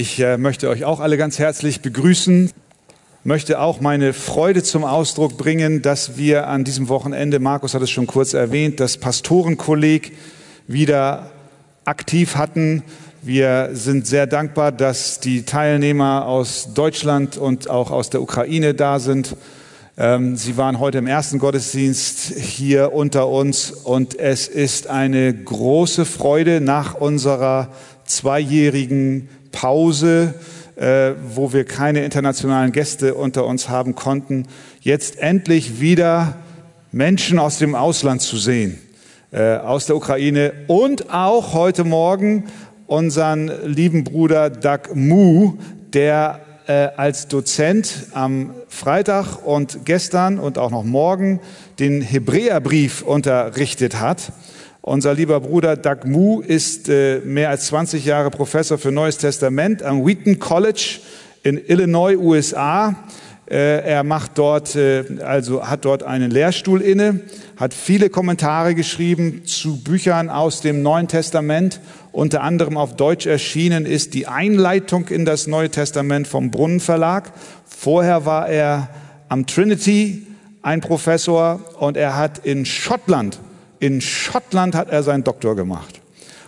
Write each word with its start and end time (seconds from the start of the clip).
Ich 0.00 0.20
äh, 0.20 0.38
möchte 0.38 0.68
euch 0.68 0.84
auch 0.84 1.00
alle 1.00 1.16
ganz 1.16 1.40
herzlich 1.40 1.80
begrüßen, 1.80 2.52
möchte 3.24 3.58
auch 3.58 3.80
meine 3.80 4.12
Freude 4.12 4.62
zum 4.62 4.84
Ausdruck 4.84 5.36
bringen, 5.36 5.82
dass 5.82 6.16
wir 6.16 6.46
an 6.46 6.62
diesem 6.62 6.88
Wochenende, 6.88 7.40
Markus 7.40 7.74
hat 7.74 7.82
es 7.82 7.90
schon 7.90 8.06
kurz 8.06 8.32
erwähnt, 8.32 8.78
das 8.78 8.96
Pastorenkolleg 8.96 10.12
wieder 10.68 11.32
aktiv 11.84 12.36
hatten. 12.36 12.84
Wir 13.22 13.70
sind 13.72 14.06
sehr 14.06 14.28
dankbar, 14.28 14.70
dass 14.70 15.18
die 15.18 15.42
Teilnehmer 15.42 16.26
aus 16.26 16.74
Deutschland 16.74 17.36
und 17.36 17.68
auch 17.68 17.90
aus 17.90 18.08
der 18.08 18.22
Ukraine 18.22 18.74
da 18.74 19.00
sind. 19.00 19.34
Ähm, 19.96 20.36
sie 20.36 20.56
waren 20.56 20.78
heute 20.78 20.98
im 20.98 21.08
ersten 21.08 21.40
Gottesdienst 21.40 22.34
hier 22.38 22.92
unter 22.92 23.26
uns 23.26 23.72
und 23.72 24.16
es 24.16 24.46
ist 24.46 24.86
eine 24.86 25.34
große 25.34 26.04
Freude 26.04 26.60
nach 26.60 26.94
unserer 26.94 27.72
zweijährigen 28.04 29.28
Pause, 29.60 30.34
äh, 30.76 31.14
wo 31.34 31.52
wir 31.52 31.64
keine 31.64 32.04
internationalen 32.04 32.70
Gäste 32.70 33.14
unter 33.14 33.44
uns 33.44 33.68
haben 33.68 33.96
konnten, 33.96 34.46
jetzt 34.82 35.18
endlich 35.18 35.80
wieder 35.80 36.36
Menschen 36.92 37.40
aus 37.40 37.58
dem 37.58 37.74
Ausland 37.74 38.22
zu 38.22 38.36
sehen, 38.36 38.78
äh, 39.32 39.56
aus 39.56 39.86
der 39.86 39.96
Ukraine 39.96 40.52
und 40.68 41.12
auch 41.12 41.54
heute 41.54 41.82
Morgen 41.82 42.44
unseren 42.86 43.50
lieben 43.64 44.04
Bruder 44.04 44.48
Doug 44.48 44.94
Mu, 44.94 45.54
der 45.92 46.38
äh, 46.68 46.90
als 46.96 47.26
Dozent 47.26 48.06
am 48.12 48.54
Freitag 48.68 49.44
und 49.44 49.86
gestern 49.86 50.38
und 50.38 50.56
auch 50.56 50.70
noch 50.70 50.84
morgen 50.84 51.40
den 51.80 52.00
Hebräerbrief 52.00 53.02
unterrichtet 53.02 53.98
hat. 53.98 54.32
Unser 54.88 55.12
lieber 55.12 55.40
Bruder 55.40 55.76
Doug 55.76 56.06
Mu 56.06 56.40
ist 56.40 56.88
äh, 56.88 57.20
mehr 57.22 57.50
als 57.50 57.66
20 57.66 58.06
Jahre 58.06 58.30
Professor 58.30 58.78
für 58.78 58.90
Neues 58.90 59.18
Testament 59.18 59.82
am 59.82 60.06
Wheaton 60.06 60.38
College 60.38 61.00
in 61.42 61.62
Illinois, 61.62 62.16
USA. 62.16 62.96
Äh, 63.50 63.82
er 63.86 64.02
macht 64.02 64.38
dort, 64.38 64.76
äh, 64.76 65.04
also 65.22 65.68
hat 65.68 65.84
dort 65.84 66.04
einen 66.04 66.30
Lehrstuhl 66.30 66.80
inne, 66.80 67.20
hat 67.58 67.74
viele 67.74 68.08
Kommentare 68.08 68.74
geschrieben 68.74 69.44
zu 69.44 69.76
Büchern 69.76 70.30
aus 70.30 70.62
dem 70.62 70.80
Neuen 70.80 71.06
Testament. 71.06 71.80
Unter 72.10 72.42
anderem 72.42 72.78
auf 72.78 72.96
Deutsch 72.96 73.26
erschienen 73.26 73.84
ist 73.84 74.14
die 74.14 74.26
Einleitung 74.26 75.08
in 75.08 75.26
das 75.26 75.46
Neue 75.46 75.68
Testament 75.68 76.26
vom 76.26 76.50
Brunnen 76.50 76.80
Verlag. 76.80 77.30
Vorher 77.66 78.24
war 78.24 78.48
er 78.48 78.88
am 79.28 79.46
Trinity 79.46 80.26
ein 80.62 80.80
Professor 80.80 81.60
und 81.78 81.98
er 81.98 82.16
hat 82.16 82.38
in 82.38 82.64
Schottland, 82.64 83.38
in 83.80 84.00
Schottland 84.00 84.74
hat 84.74 84.90
er 84.90 85.02
seinen 85.02 85.24
Doktor 85.24 85.56
gemacht. 85.56 86.00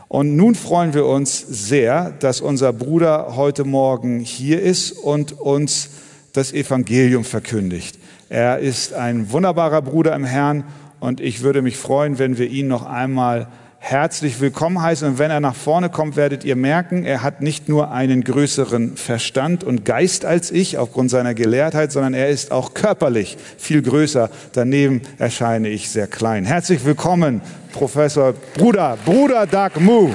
Und 0.09 0.35
nun 0.35 0.57
freuen 0.57 0.93
wir 0.93 1.07
uns 1.07 1.39
sehr, 1.39 2.11
dass 2.11 2.41
unser 2.41 2.73
Bruder 2.73 3.37
heute 3.37 3.65
Morgen 3.65 4.19
hier 4.19 4.61
ist 4.61 4.93
und 4.93 5.39
uns 5.39 5.91
das 6.33 6.53
Evangelium 6.53 7.25
verkündigt. 7.25 7.97
Er 8.29 8.59
ist 8.59 8.93
ein 8.93 9.31
wunderbarer 9.31 9.83
Bruder 9.83 10.15
im 10.15 10.25
Herrn 10.25 10.65
und 10.99 11.21
ich 11.21 11.43
würde 11.43 11.63
mich 11.63 11.77
freuen, 11.77 12.19
wenn 12.19 12.39
wir 12.39 12.49
ihn 12.49 12.69
noch 12.69 12.87
einmal 12.87 13.49
herzlich 13.81 14.41
willkommen 14.41 14.81
heißen. 14.81 15.09
Und 15.09 15.19
wenn 15.19 15.31
er 15.31 15.41
nach 15.41 15.57
vorne 15.57 15.89
kommt, 15.89 16.15
werdet 16.15 16.45
ihr 16.45 16.55
merken, 16.55 17.05
er 17.05 17.23
hat 17.23 17.41
nicht 17.41 17.69
nur 17.69 17.91
einen 17.91 18.23
größeren 18.23 18.97
Verstand 18.97 19.65
und 19.65 19.85
Geist 19.85 20.25
als 20.25 20.53
ich 20.53 20.79
aufgrund 20.79 21.11
seiner 21.11 21.35
Gelehrtheit, 21.35 21.91
sondern 21.91 22.15
er 22.15 22.29
ist 22.29 22.53
auch 22.53 22.75
körperlich 22.75 23.37
viel 23.59 23.83
größer. 23.83 24.31
Daneben 24.53 25.03
erscheine 25.19 25.71
ich 25.71 25.89
sehr 25.89 26.07
klein. 26.07 26.45
Herzlich 26.45 26.85
willkommen, 26.85 27.41
Professor 27.73 28.35
Bruder, 28.55 28.97
Bruder 29.05 29.47
Doug 29.47 29.81
Moo. 29.81 30.11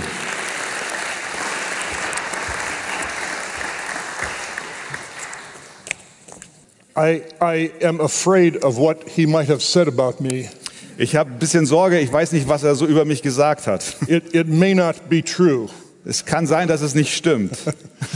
I, 6.97 7.23
I 7.41 7.71
am 7.83 7.99
afraid 7.99 8.63
of 8.63 8.77
what 8.77 9.03
he 9.09 9.25
might 9.25 9.49
have 9.49 9.61
said 9.61 9.89
about 9.89 10.21
me. 10.21 10.47
Ich 10.97 11.15
habe 11.17 11.31
ein 11.31 11.39
bisschen 11.39 11.65
Sorge, 11.65 11.99
ich 11.99 12.11
weiß 12.11 12.31
nicht, 12.31 12.47
was 12.47 12.63
er 12.63 12.75
so 12.75 12.85
über 12.85 13.03
mich 13.03 13.21
gesagt 13.21 13.67
hat. 13.67 13.97
It, 14.07 14.33
it 14.33 14.47
may 14.47 14.73
not 14.73 15.09
be 15.09 15.21
true. 15.21 15.67
Es 16.05 16.23
kann 16.23 16.47
sein, 16.47 16.67
dass 16.67 16.81
es 16.81 16.95
nicht 16.95 17.13
stimmt. 17.13 17.57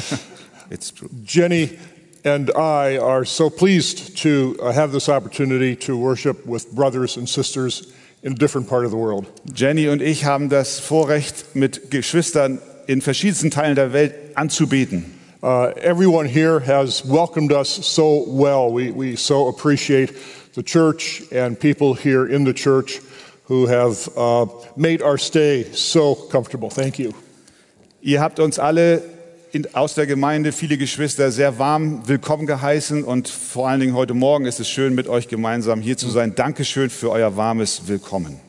It's 0.69 0.93
true. 0.93 1.09
Jenny 1.25 1.77
and 2.23 2.49
I 2.51 2.97
are 2.99 3.25
so 3.25 3.49
pleased 3.49 4.21
to 4.23 4.55
uh, 4.61 4.71
have 4.71 4.93
this 4.93 5.09
opportunity 5.09 5.75
to 5.77 5.97
worship 5.97 6.45
with 6.45 6.71
brothers 6.73 7.17
and 7.17 7.27
sisters 7.27 7.91
in 8.23 8.33
a 8.33 8.35
different 8.35 8.69
part 8.69 8.85
of 8.85 8.91
the 8.91 8.97
world. 8.97 9.25
Jenny 9.53 9.89
und 9.89 10.01
ich 10.01 10.23
haben 10.23 10.47
das 10.49 10.79
Vorrecht, 10.79 11.55
mit 11.55 11.91
Geschwistern 11.91 12.59
in 12.87 13.01
verschiedensten 13.01 13.51
Teilen 13.51 13.75
der 13.75 13.91
Welt 13.91 14.13
anzubeten. 14.35 15.19
Uh, 15.41 15.71
everyone 15.81 16.27
here 16.27 16.59
has 16.59 17.03
welcomed 17.05 17.51
us 17.51 17.69
so 17.69 18.25
well. 18.27 18.71
We, 18.71 18.91
we 18.91 19.15
so 19.15 19.47
appreciate 19.47 20.13
the 20.59 20.63
church 20.63 21.23
and 21.31 21.57
people 21.57 21.93
here 21.93 22.25
in 22.25 22.43
the 22.43 22.53
church 22.53 22.99
who 23.45 23.65
have 23.67 24.09
uh, 24.17 24.45
made 24.75 25.01
our 25.01 25.17
stay 25.17 25.63
so 25.71 26.15
comfortable. 26.15 26.69
Thank 26.69 26.99
you. 26.99 27.13
Ihr 28.01 28.19
habt 28.19 28.39
uns 28.41 28.59
alle 28.59 29.01
in, 29.53 29.73
aus 29.73 29.95
der 29.95 30.05
Gemeinde, 30.05 30.51
viele 30.51 30.77
Geschwister, 30.77 31.31
sehr 31.31 31.59
warm 31.59 32.07
willkommen 32.07 32.45
geheißen 32.45 33.05
und 33.05 33.29
vor 33.29 33.69
allen 33.69 33.79
Dingen 33.79 33.93
heute 33.93 34.13
Morgen 34.13 34.45
ist 34.45 34.59
es 34.59 34.69
schön, 34.69 34.95
mit 34.95 35.07
euch 35.07 35.29
gemeinsam 35.29 35.81
hier 35.81 35.95
zu 35.95 36.09
sein. 36.09 36.35
Dankeschön 36.35 36.89
für 36.89 37.09
euer 37.09 37.37
warmes 37.37 37.87
Willkommen. 37.87 38.41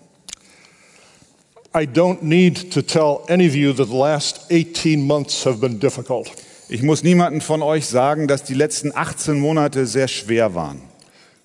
I 1.73 1.87
don't 1.87 2.23
need 2.23 2.73
to 2.73 2.83
tell 2.83 3.21
any 3.29 3.47
of 3.47 3.55
you 3.55 3.73
that 3.73 3.87
the 3.87 3.97
last 3.97 4.51
18 4.51 5.01
months 5.01 5.47
have 5.47 5.59
been 5.61 5.79
difficult. 5.79 6.33
Ich 6.69 6.83
muss 6.83 7.05
niemanden 7.05 7.41
von 7.41 7.63
euch 7.63 7.87
sagen, 7.87 8.27
dass 8.27 8.43
die 8.43 8.55
letzten 8.55 8.95
18 8.95 9.39
Monate 9.39 9.87
sehr 9.87 10.09
schwer 10.09 10.57
waren. 10.57 10.90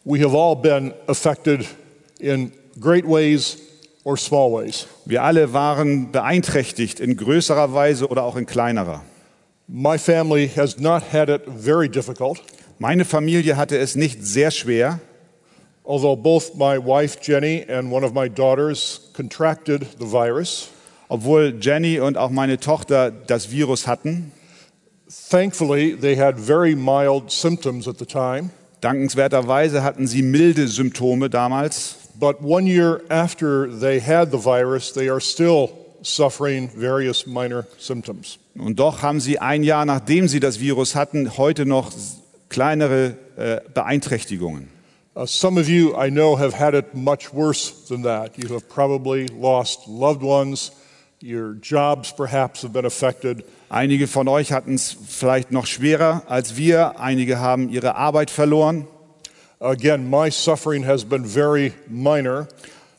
We 0.06 0.24
have 0.24 0.36
all 0.36 0.56
been 0.56 0.94
affected 1.08 1.68
in 2.20 2.52
great 2.80 3.06
ways 3.06 3.58
or 4.04 4.18
small 4.18 4.52
ways. 4.52 4.88
Wir 5.06 5.24
alle 5.24 5.52
waren 5.52 6.12
beeinträchtigt 6.12 7.00
in 7.00 7.18
größerer 7.18 7.74
Weise 7.74 8.08
oder 8.08 8.24
auch 8.24 8.36
in 8.36 8.46
kleinerer. 8.46 9.02
My 9.68 9.98
family 9.98 10.48
has 10.48 10.80
not 10.80 11.12
had 11.12 11.28
it 11.30 11.42
very 11.48 11.90
difficult, 11.90 12.40
Meine 12.78 13.06
Familie 13.06 13.56
hatte 13.56 13.78
es 13.78 13.96
nicht 13.96 14.26
sehr 14.26 14.52
schwer, 14.52 15.00
although 15.86 16.16
both 16.18 16.56
my 16.56 16.78
wife 16.78 17.20
Jenny 17.22 17.66
and 17.70 17.90
one 17.90 18.06
of 18.06 18.14
my 18.14 18.30
daughters 18.30 19.12
contracted 19.14 19.88
the 19.98 20.06
virus. 20.06 20.68
obwohl 21.08 21.56
Jenny 21.62 22.00
und 22.00 22.18
auch 22.18 22.32
meine 22.32 22.60
Tochter 22.60 23.12
das 23.12 23.52
Virus 23.52 23.88
hatten. 23.88 24.32
Thankfully, 25.30 25.96
they 25.96 26.18
had 26.18 26.38
very 26.38 26.76
mild 26.76 27.32
symptoms 27.32 27.88
at 27.88 27.98
the 27.98 28.06
time, 28.06 28.50
Dankenswerterweise 28.86 29.82
hatten 29.82 30.06
sie 30.08 30.22
milde 30.22 30.68
Symptome 30.68 31.30
damals. 31.30 32.06
but 32.20 32.42
one 32.42 32.68
year 32.68 33.02
after 33.10 33.68
they 33.68 34.00
had 34.00 34.32
the 34.32 34.38
virus, 34.38 34.92
they 34.92 35.10
are 35.10 35.20
still 35.20 35.72
suffering 36.02 36.70
various 36.70 37.26
minor 37.26 37.66
symptoms. 37.78 38.38
Und 38.58 38.80
doch 38.80 39.02
haben 39.02 39.20
sie 39.20 39.40
ein 39.40 39.64
Jahr 39.64 39.86
nachdem 39.86 40.28
sie 40.28 40.40
das 40.40 40.60
Virus 40.60 40.96
hatten, 40.96 41.38
heute 41.38 41.66
noch 41.66 41.92
kleinere 42.50 43.16
äh, 43.38 43.60
Beeinträchtigungen. 43.74 44.70
Uh, 45.16 45.26
some 45.26 45.58
of 45.60 45.70
you 45.70 45.96
I 45.96 46.10
know 46.10 46.38
have 46.38 46.54
had 46.54 46.74
it 46.74 46.94
much 46.94 47.34
worse 47.34 47.72
than 47.88 48.04
that. 48.04 48.38
You 48.38 48.54
have 48.54 48.68
probably 48.70 49.28
lost 49.28 49.88
loved 49.88 50.22
ones, 50.22 50.72
your 51.22 51.56
jobs 51.56 52.14
perhaps 52.14 52.64
have 52.64 52.74
been 52.74 52.86
affected. 52.86 53.44
Einige 53.76 54.08
von 54.08 54.30
euch 54.30 54.54
hatten 54.54 54.76
es 54.76 54.96
vielleicht 55.06 55.52
noch 55.52 55.66
schwerer 55.66 56.24
als 56.28 56.56
wir. 56.56 56.98
Einige 56.98 57.40
haben 57.40 57.68
ihre 57.68 57.96
Arbeit 57.96 58.32
verloren. 58.32 58.88
Again, 59.60 60.10
my 60.10 60.32
suffering 60.32 60.86
has 60.86 61.04
been 61.04 61.26
very 61.26 61.74
minor. 61.90 62.48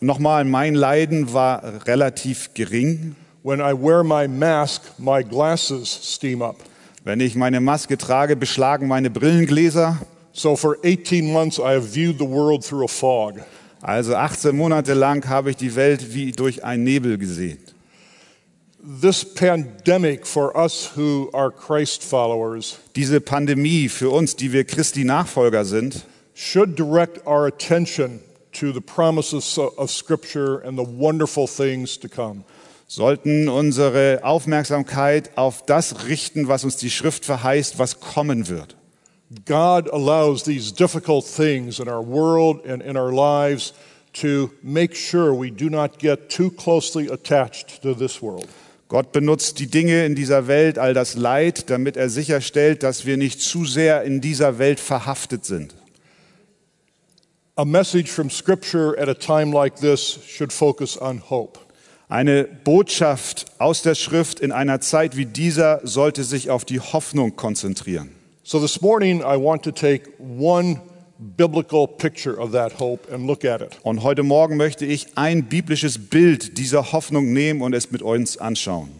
Nochmal, 0.00 0.44
mein 0.44 0.74
Leiden 0.74 1.32
war 1.32 1.62
relativ 1.86 2.52
gering. 2.52 3.16
When 3.42 3.60
I 3.60 3.72
wear 3.72 4.04
my 4.04 4.28
mask, 4.28 4.82
my 4.98 5.24
glasses 5.24 5.88
steam 5.88 6.42
up. 6.42 6.56
Wenn 7.04 7.20
ich 7.20 7.36
meine 7.36 7.62
Maske 7.62 7.96
trage, 7.96 8.36
beschlagen 8.36 8.86
meine 8.86 9.08
Brillengläser. 9.08 9.96
So 10.32 10.56
for 10.56 10.76
18 10.84 11.32
months, 11.32 11.58
I 11.58 11.72
have 11.76 11.84
viewed 11.90 12.18
the 12.18 12.28
world 12.28 12.62
through 12.62 12.84
a 12.84 12.88
fog. 12.88 13.36
Also 13.80 14.14
18 14.14 14.54
Monate 14.54 14.92
lang 14.92 15.26
habe 15.26 15.48
ich 15.48 15.56
die 15.56 15.74
Welt 15.74 16.12
wie 16.12 16.32
durch 16.32 16.64
einen 16.64 16.84
Nebel 16.84 17.16
gesehen. 17.16 17.60
This 18.88 19.24
pandemic 19.24 20.24
for 20.24 20.56
us 20.56 20.86
who 20.94 21.28
are 21.34 21.50
Christ 21.50 22.04
followers 22.04 22.78
Diese 22.94 23.20
Pandemie 23.20 23.88
für 23.88 24.10
uns, 24.10 24.36
die 24.36 24.52
wir 24.52 24.62
Christi 24.62 25.02
Nachfolger 25.02 25.64
sind, 25.64 26.04
should 26.34 26.76
direct 26.76 27.26
our 27.26 27.48
attention 27.48 28.20
to 28.52 28.70
the 28.70 28.80
promises 28.80 29.58
of 29.58 29.90
Scripture 29.90 30.60
and 30.60 30.78
the 30.78 30.84
wonderful 30.84 31.48
things 31.48 31.98
to 31.98 32.08
come. 32.08 32.44
sollten 32.86 33.48
unsere 33.48 34.20
Aufmerksamkeit 34.22 35.36
auf 35.36 35.66
das 35.66 36.06
richten, 36.06 36.46
was 36.46 36.62
uns 36.62 36.76
die 36.76 36.90
Schrift 36.90 37.24
verheißt, 37.24 37.80
was 37.80 37.98
kommen 37.98 38.46
wird. 38.46 38.76
God 39.46 39.92
allows 39.92 40.44
these 40.44 40.72
difficult 40.72 41.24
things 41.24 41.80
in 41.80 41.88
our 41.88 42.06
world 42.06 42.64
and 42.64 42.80
in 42.84 42.96
our 42.96 43.12
lives 43.12 43.74
to 44.12 44.52
make 44.62 44.94
sure 44.94 45.34
we 45.34 45.50
do 45.50 45.68
not 45.68 45.98
get 45.98 46.30
too 46.30 46.52
closely 46.52 47.08
attached 47.08 47.82
to 47.82 47.92
this 47.92 48.22
world. 48.22 48.46
Gott 48.88 49.10
benutzt 49.10 49.58
die 49.58 49.66
Dinge 49.66 50.06
in 50.06 50.14
dieser 50.14 50.46
Welt, 50.46 50.78
all 50.78 50.94
das 50.94 51.16
Leid, 51.16 51.70
damit 51.70 51.96
er 51.96 52.08
sicherstellt, 52.08 52.82
dass 52.82 53.04
wir 53.04 53.16
nicht 53.16 53.40
zu 53.40 53.64
sehr 53.64 54.02
in 54.02 54.20
dieser 54.20 54.58
Welt 54.58 54.78
verhaftet 54.78 55.44
sind. 55.44 55.74
A 57.56 57.64
message 57.64 58.10
from 58.10 58.30
Scripture 58.30 58.96
at 58.98 59.08
a 59.08 59.14
time 59.14 59.52
like 59.52 59.76
this 59.76 60.20
should 60.26 60.52
focus 60.52 61.00
on 61.00 61.22
hope. 61.30 61.58
Eine 62.08 62.44
Botschaft 62.44 63.46
aus 63.58 63.82
der 63.82 63.96
Schrift 63.96 64.38
in 64.38 64.52
einer 64.52 64.80
Zeit 64.80 65.16
wie 65.16 65.26
dieser 65.26 65.80
sollte 65.82 66.22
sich 66.22 66.50
auf 66.50 66.64
die 66.64 66.78
Hoffnung 66.78 67.34
konzentrieren. 67.34 68.10
So 68.44 68.60
this 68.60 68.80
morning, 68.80 69.20
I 69.20 69.36
want 69.42 69.64
to 69.64 69.72
take 69.72 70.10
one 70.20 70.80
biblical 71.18 71.86
picture 71.86 72.38
of 72.38 72.52
that 72.52 72.78
hope 72.78 73.12
and 73.12 73.26
look 73.26 73.44
at 73.44 73.60
it. 73.60 73.78
Und 73.82 74.02
heute 74.02 74.22
Morgen 74.22 74.56
möchte 74.56 74.84
ich 74.84 75.06
ein 75.16 75.44
biblisches 75.44 75.98
Bild 75.98 76.58
dieser 76.58 76.92
Hoffnung 76.92 77.32
nehmen 77.32 77.62
und 77.62 77.74
es 77.74 77.90
mit 77.90 78.02
uns 78.02 78.38
anschauen. 78.38 78.90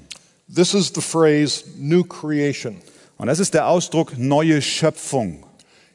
This 0.53 0.75
is 0.75 0.93
the 0.95 1.01
phrase 1.01 1.65
new 1.77 2.05
creation. 2.05 2.77
Und 3.17 3.29
das 3.29 3.39
ist 3.39 3.55
der 3.55 3.69
Ausdruck 3.69 4.17
neue 4.19 4.63
Schöpfung. 4.63 5.45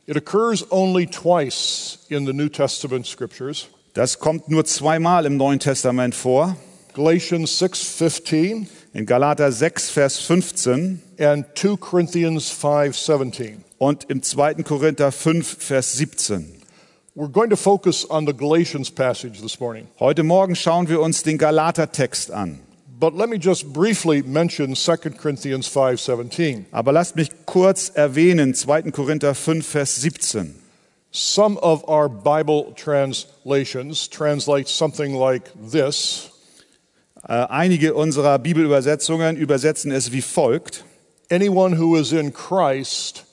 It 0.08 0.18
occurs 0.18 0.66
only 0.72 1.08
twice 1.08 2.00
in 2.10 2.26
the 2.26 2.34
New 2.34 2.50
Testament 2.50 3.06
scriptures. 3.08 3.68
Das 3.94 4.20
kommt 4.20 4.50
nur 4.50 4.66
zweimal 4.66 5.26
im 5.26 5.38
Neuen 5.38 5.60
Testament 5.60 6.16
vor. 6.16 6.56
Galatians 6.94 7.62
6:15 7.62 8.68
In 8.94 9.06
Galater 9.06 9.52
6, 9.54 9.90
Vers 9.90 10.18
15 10.18 11.02
and 11.18 11.46
2 11.56 11.78
Corinthians 11.78 12.52
5:17. 12.52 13.64
Und 13.82 14.04
im 14.12 14.22
2. 14.22 14.62
Korinther 14.64 15.12
5, 15.12 15.58
Vers 15.58 15.94
17. 15.94 16.62
We're 17.16 17.32
going 17.32 17.50
to 17.50 17.56
focus 17.56 18.08
on 18.08 18.28
the 18.28 18.34
Galatians 18.34 18.92
passage 18.92 19.42
this 19.42 19.60
morning. 19.60 19.88
Heute 20.00 20.24
Morgen 20.24 20.56
schauen 20.56 20.88
wir 20.88 21.02
uns 21.02 21.24
den 21.24 21.40
Galater-Text 21.40 22.30
an. 22.30 22.60
But 23.00 23.16
let 23.16 23.28
me 23.28 23.38
just 23.38 23.74
briefly 23.74 24.22
mention 24.22 24.76
2 24.76 25.18
Corinthians 25.18 25.68
5:17. 25.68 26.66
Aber 26.72 26.92
lasst 26.92 27.16
mich 27.16 27.32
kurz 27.48 27.90
erwähnen, 27.90 28.54
2. 28.54 28.92
Korinther 28.92 29.34
5, 29.34 29.66
Vers 29.66 29.96
17. 29.96 30.54
Some 31.10 31.58
of 31.58 31.84
our 31.90 32.08
Bible 32.08 32.76
translations 32.76 34.08
translate 34.08 34.70
something 34.70 35.16
like 35.16 35.52
this 35.60 36.30
Äh, 37.28 37.34
einige 37.34 37.94
unserer 37.94 38.40
Bibelübersetzungen 38.40 39.38
übersetzen 39.38 39.92
es 39.92 40.12
wie 40.12 40.24
folgt. 40.24 40.86
Anyone 41.30 41.78
who 41.78 41.96
is 41.96 42.12
in 42.12 42.34
Christ 42.34 43.26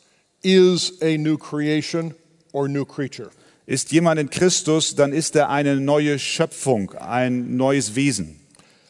is 0.43 1.01
a 1.03 1.17
new 1.17 1.37
creation 1.37 2.15
or 2.53 2.69
new 2.69 2.85
creature. 2.85 3.31
Ist 3.67 3.93
jemand 3.93 4.19
in 4.19 4.31
Christus, 4.31 4.95
dann 4.95 5.13
ist 5.13 5.37
er 5.37 5.51
eine 5.51 5.77
neue 5.77 6.19
Schöpfung, 6.19 6.93
ein 6.95 7.57
neues 7.57 7.95
Wesen. 7.95 8.41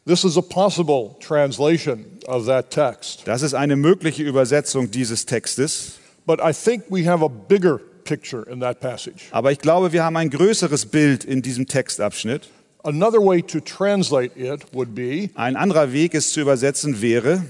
This 0.06 0.24
is 0.24 0.38
a 0.38 0.42
possible 0.42 1.16
translation 1.20 2.06
of 2.26 2.46
that 2.46 2.70
text. 2.70 3.26
Das 3.26 3.42
ist 3.42 3.54
eine 3.54 3.76
mögliche 3.76 4.22
Übersetzung 4.22 4.90
dieses 4.90 5.26
Textes. 5.26 5.98
But 6.24 6.40
I 6.40 6.52
think 6.52 6.84
we 6.90 7.06
have 7.06 7.24
a 7.24 7.28
bigger 7.28 7.80
picture 8.04 8.42
in 8.48 8.60
that 8.60 8.80
passage. 8.80 9.26
Aber 9.32 9.52
ich 9.52 9.58
glaube, 9.58 9.92
wir 9.92 10.04
haben 10.04 10.16
ein 10.16 10.30
größeres 10.30 10.86
Bild 10.86 11.24
in 11.24 11.42
diesem 11.42 11.66
Textabschnitt. 11.66 12.48
Another 12.84 13.18
way 13.18 13.42
to 13.42 13.60
translate 13.60 14.34
it 14.36 14.64
would 14.72 14.94
be 14.94 15.30
Ein 15.34 15.56
anderer 15.56 15.92
Weg, 15.92 16.14
es 16.14 16.32
zu 16.32 16.40
übersetzen, 16.40 17.02
wäre, 17.02 17.44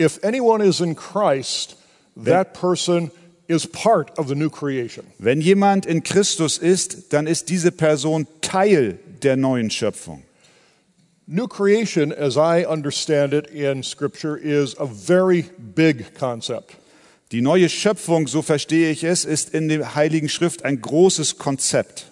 if 0.00 0.22
anyone 0.22 0.64
is 0.64 0.80
in 0.80 0.94
Christ, 0.94 1.76
that 2.24 2.54
person 2.54 3.10
is 3.48 3.66
part 3.66 4.16
of 4.18 4.28
the 4.28 4.34
new 4.34 4.50
creation. 4.50 5.06
wenn 5.18 5.40
jemand 5.40 5.86
in 5.86 6.02
Christus 6.02 6.58
ist, 6.58 7.12
dann 7.12 7.26
ist 7.26 7.48
diese 7.48 7.72
Person 7.72 8.26
Teil 8.40 8.98
der 9.22 9.36
neuen 9.36 9.70
Schöpfung. 9.70 10.22
New 11.26 11.46
creation, 11.46 12.12
as 12.12 12.36
I 12.36 12.64
understand 12.64 13.34
it 13.34 13.48
in 13.48 13.82
Scripture, 13.82 14.38
is 14.38 14.74
a 14.78 14.86
very 14.86 15.44
big 15.58 16.14
concept. 16.14 16.76
Die 17.32 17.42
neue 17.42 17.68
Schöpfung, 17.68 18.26
so 18.26 18.40
verstehe 18.40 18.90
ich 18.90 19.04
es, 19.04 19.26
ist 19.26 19.52
in 19.52 19.68
der 19.68 19.94
Heiligen 19.94 20.30
Schrift 20.30 20.64
ein 20.64 20.80
großes 20.80 21.36
Konzept. 21.36 22.06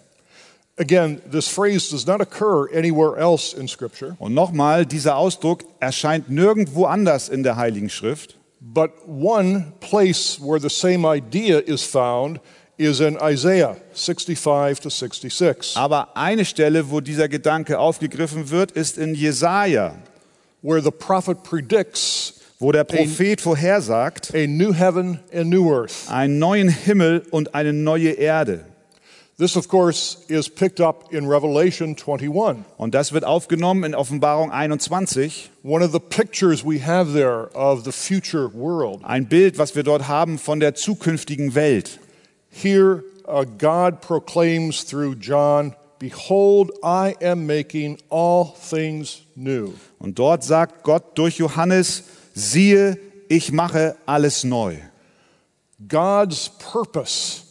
Again, 0.78 1.22
this 1.30 1.48
phrase 1.48 1.88
does 1.88 2.06
not 2.06 2.20
occur 2.20 2.68
anywhere 2.74 3.16
else 3.16 3.54
in 3.54 3.66
Scripture, 3.66 4.14
Und 4.18 4.34
nochmal, 4.34 4.84
dieser 4.84 5.16
Ausdruck 5.16 5.64
erscheint 5.80 6.28
nirgendwo 6.28 6.84
anders 6.84 7.30
in 7.30 7.42
der 7.42 7.56
Heiligen 7.56 7.88
Schrift. 7.88 8.36
But 8.74 8.90
one 9.06 9.72
place 9.80 10.40
where 10.40 10.58
the 10.58 10.70
same 10.70 11.06
idea 11.06 11.58
is 11.58 11.82
found 11.84 12.40
is 12.78 13.00
in 13.00 13.16
Isaiah 13.22 13.76
65 13.94 14.80
to 14.80 14.90
66, 14.90 15.76
Aber 15.76 16.08
eine 16.16 16.44
Stelle, 16.44 16.90
wo 16.90 17.00
dieser 17.00 17.28
Gedanke 17.28 17.78
aufgegriffen 17.78 18.50
wird, 18.50 18.72
ist 18.72 18.98
in 18.98 19.14
Jesaja, 19.14 19.94
where 20.62 20.82
the 20.82 20.90
prophet 20.90 21.42
predicts 21.42 22.34
wo 22.58 22.72
der 22.72 22.84
Prophet 22.84 23.40
vorhersagt, 23.40 24.34
a 24.34 24.46
new 24.46 24.72
heaven 24.72 25.20
and 25.32 25.50
new 25.50 25.70
earth. 25.70 26.08
einen 26.10 26.38
neuen 26.38 26.68
Himmel 26.68 27.22
und 27.30 27.54
eine 27.54 27.72
neue 27.72 28.12
Erde. 28.12 28.64
This, 29.38 29.54
of 29.54 29.68
course, 29.68 30.24
is 30.28 30.48
picked 30.48 30.80
up 30.80 31.12
in 31.12 31.28
Revelation 31.28 31.94
21. 31.94 32.64
Und 32.78 32.94
das 32.94 33.12
wird 33.12 33.24
aufgenommen 33.24 33.84
in 33.84 33.94
Offenbarung 33.94 34.50
21. 34.50 35.50
One 35.62 35.84
of 35.84 35.92
the 35.92 36.00
pictures 36.00 36.64
we 36.64 36.80
have 36.80 37.12
there 37.12 37.50
of 37.54 37.84
the 37.84 37.92
future 37.92 38.48
world. 38.48 39.04
Ein 39.04 39.26
Bild, 39.28 39.58
was 39.58 39.74
wir 39.74 39.82
dort 39.82 40.08
haben 40.08 40.38
von 40.38 40.58
der 40.58 40.74
zukünftigen 40.74 41.54
Welt. 41.54 42.00
Here, 42.48 43.04
uh, 43.28 43.44
God 43.44 44.00
proclaims 44.00 44.86
through 44.86 45.16
John, 45.20 45.76
Behold, 45.98 46.72
I 46.82 47.14
am 47.22 47.44
making 47.44 47.98
all 48.08 48.54
things 48.70 49.20
new. 49.34 49.74
Und 49.98 50.18
dort 50.18 50.44
sagt 50.44 50.82
Gott 50.82 51.18
durch 51.18 51.36
Johannes, 51.36 52.04
siehe, 52.32 52.96
ich 53.28 53.52
mache 53.52 53.96
alles 54.06 54.44
neu. 54.44 54.76
God's 55.88 56.50
purpose 56.58 57.45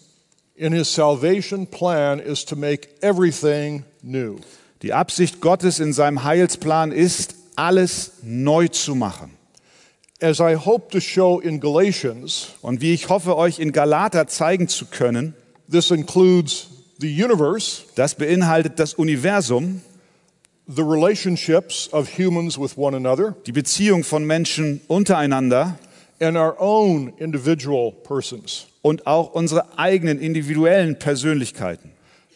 in 0.55 0.73
his 0.73 0.87
salvation 0.87 1.67
plan 1.67 2.19
is 2.19 2.45
to 2.45 2.55
make 2.55 2.89
everything 3.01 3.83
new. 4.01 4.37
Die 4.81 4.93
Absicht 4.93 5.41
Gottes 5.41 5.79
in 5.79 5.93
seinem 5.93 6.23
Heilsplan 6.23 6.91
ist, 6.91 7.35
alles 7.55 8.13
neu 8.23 8.67
zu 8.67 8.95
machen. 8.95 9.31
As 10.21 10.39
I 10.39 10.55
hope 10.55 10.91
to 10.91 10.99
show 10.99 11.39
in 11.39 11.59
Galatians, 11.59 12.49
Und 12.61 12.81
wie 12.81 12.93
ich 12.93 13.09
hoffe, 13.09 13.35
euch 13.35 13.59
in 13.59 13.71
Galater 13.71 14.27
zeigen 14.27 14.67
zu 14.67 14.85
können, 14.85 15.33
this 15.69 15.91
includes 15.91 16.67
the 16.99 17.23
universe, 17.23 17.83
das 17.95 18.15
beinhaltet 18.15 18.79
das 18.79 18.93
Universum, 18.93 19.81
the 20.67 20.81
relationships 20.81 21.89
of 21.91 22.17
humans 22.17 22.57
with 22.57 22.77
one 22.77 22.95
another, 22.95 23.35
die 23.45 23.51
Beziehung 23.51 24.03
von 24.03 24.25
Menschen 24.25 24.81
untereinander 24.87 25.77
and 26.21 26.37
our 26.37 26.55
own 26.59 27.13
individual 27.17 27.91
persons. 27.91 28.67
Und 28.85 29.07
auch 29.07 29.33
unsere 29.33 29.79
eigenen 29.79 30.19
individuellen 30.19 30.99
Persönlichkeiten. 30.99 31.89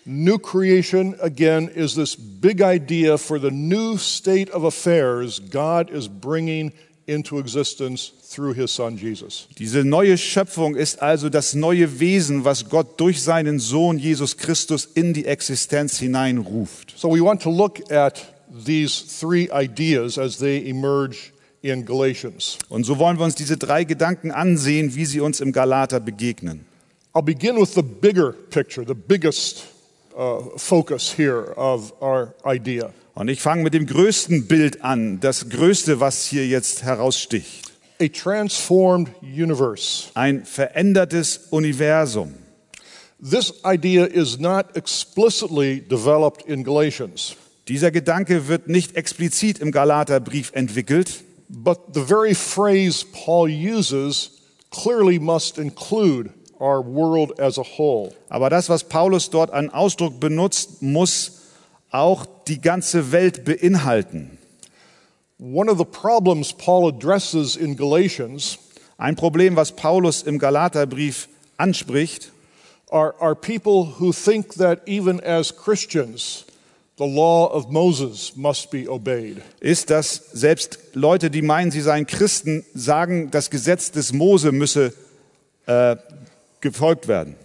New 0.05 0.39
creation, 0.39 1.13
again, 1.21 1.67
is 1.67 1.93
this 1.93 2.17
big 2.17 2.59
idea 2.59 3.19
for 3.19 3.39
the 3.39 3.51
new 3.51 4.00
state 4.00 4.50
of 4.51 4.63
affairs 4.63 5.39
God 5.51 5.91
is 5.91 6.07
bringing 6.07 6.71
into 7.05 7.38
existence 7.38 8.12
through 8.31 8.55
his 8.55 8.74
son 8.74 8.97
Jesus. 8.97 9.47
Diese 9.59 9.83
neue 9.83 10.17
Schöpfung 10.17 10.75
ist 10.75 11.03
also 11.03 11.29
das 11.29 11.53
neue 11.53 12.00
Wesen, 12.00 12.45
was 12.45 12.67
Gott 12.67 13.00
durch 13.00 13.21
seinen 13.21 13.59
Sohn 13.59 14.00
Jesus 14.00 14.35
Christus 14.35 14.85
in 14.85 15.13
die 15.13 15.25
Existenz 15.25 16.00
hineinruft. 16.00 16.95
So 16.97 17.09
we 17.09 17.21
want 17.21 17.43
to 17.43 17.51
look 17.51 17.91
at 17.91 18.25
these 18.65 19.03
three 19.19 19.51
ideas 19.51 20.17
as 20.17 20.39
they 20.39 20.67
emerge 20.67 21.31
in 21.61 21.85
Galatians. 21.85 22.57
Und 22.69 22.85
so 22.85 22.97
wollen 22.99 23.17
wir 23.17 23.25
uns 23.25 23.35
diese 23.35 23.57
drei 23.57 23.83
Gedanken 23.83 24.31
ansehen, 24.31 24.95
wie 24.95 25.05
sie 25.05 25.19
uns 25.19 25.39
im 25.39 25.51
Galater 25.51 25.99
begegnen. 25.99 26.65
I'll 27.13 27.23
begin 27.23 27.57
with 27.57 27.73
the 27.73 27.81
bigger 27.81 28.31
picture, 28.31 28.85
the 28.85 28.93
biggest 28.93 29.65
uh, 30.15 30.57
focus 30.57 31.13
here 31.17 31.53
of 31.57 31.93
our 32.01 32.33
idea. 32.45 32.93
Und 33.15 33.29
ich 33.29 33.41
fange 33.41 33.63
mit 33.63 33.73
dem 33.73 33.85
größten 33.85 34.47
Bild 34.47 34.83
an, 34.83 35.19
das 35.19 35.49
größte, 35.49 35.99
was 35.99 36.25
hier 36.25 36.47
jetzt 36.47 36.83
heraussticht. 36.83 37.71
A 38.01 38.07
transformed 38.07 39.09
universe. 39.21 40.09
Ein 40.13 40.45
verändertes 40.45 41.47
Universum. 41.49 42.35
This 43.21 43.53
idea 43.65 44.05
is 44.05 44.39
not 44.39 44.77
explicitly 44.77 45.81
developed 45.81 46.47
in 46.47 46.63
Galatians, 46.63 47.35
Dieser 47.69 47.91
Gedanke 47.91 48.47
wird 48.47 48.67
nicht 48.67 48.95
explizit 48.95 49.59
im 49.59 49.71
Galaterbrief 49.71 50.51
entwickelt, 50.55 51.23
but 51.50 51.94
the 51.94 52.03
very 52.03 52.34
phrase 52.34 53.03
Paul 53.03 53.50
uses 53.50 54.41
clearly 54.70 55.20
must 55.20 55.58
include 55.58 56.32
our 56.60 56.82
world 56.82 57.39
as 57.39 57.58
a 57.58 57.63
whole. 57.63 58.13
aber 58.29 58.50
das, 58.50 58.70
was 58.70 58.84
Paulus 58.84 59.29
dort 59.29 59.51
an 59.51 59.70
Ausdruck 59.70 60.20
benutzt, 60.20 60.82
muss 60.82 61.51
auch 61.91 62.25
die 62.48 62.62
ganze 62.62 63.12
Welt 63.12 63.46
beinhalten. 63.46 64.38
One 65.39 65.70
of 65.70 65.77
the 65.77 65.86
problems 65.86 66.53
Paul 66.53 66.89
addresses 66.89 67.56
in 67.56 67.75
Galatians 67.77 68.60
Ein 69.00 69.15
Problem, 69.15 69.56
was 69.56 69.72
Paulus 69.72 70.24
im 70.24 70.39
Galaterbrief 70.39 71.29
anspricht, 71.56 72.34
are, 72.91 73.15
are 73.22 73.34
people 73.34 73.96
who 73.98 74.12
think 74.12 74.56
that 74.56 74.86
even 74.89 75.22
as 75.22 75.56
Christians, 75.56 76.44
ist, 79.60 79.89
dass 79.89 80.15
selbst 80.34 80.79
Leute, 80.94 81.29
die 81.29 81.41
meinen, 81.41 81.72
sie 81.72 81.82
seien 81.82 82.06
Christen, 82.06 82.65
sagen, 82.74 83.32
das 83.32 83.50
Gesetz 83.50 83.91
des 83.91 84.13
Mose 84.13 84.51
müsse 84.51 84.94
äh, 85.65 85.96
gefolgt 86.62 87.08
werden. 87.08 87.36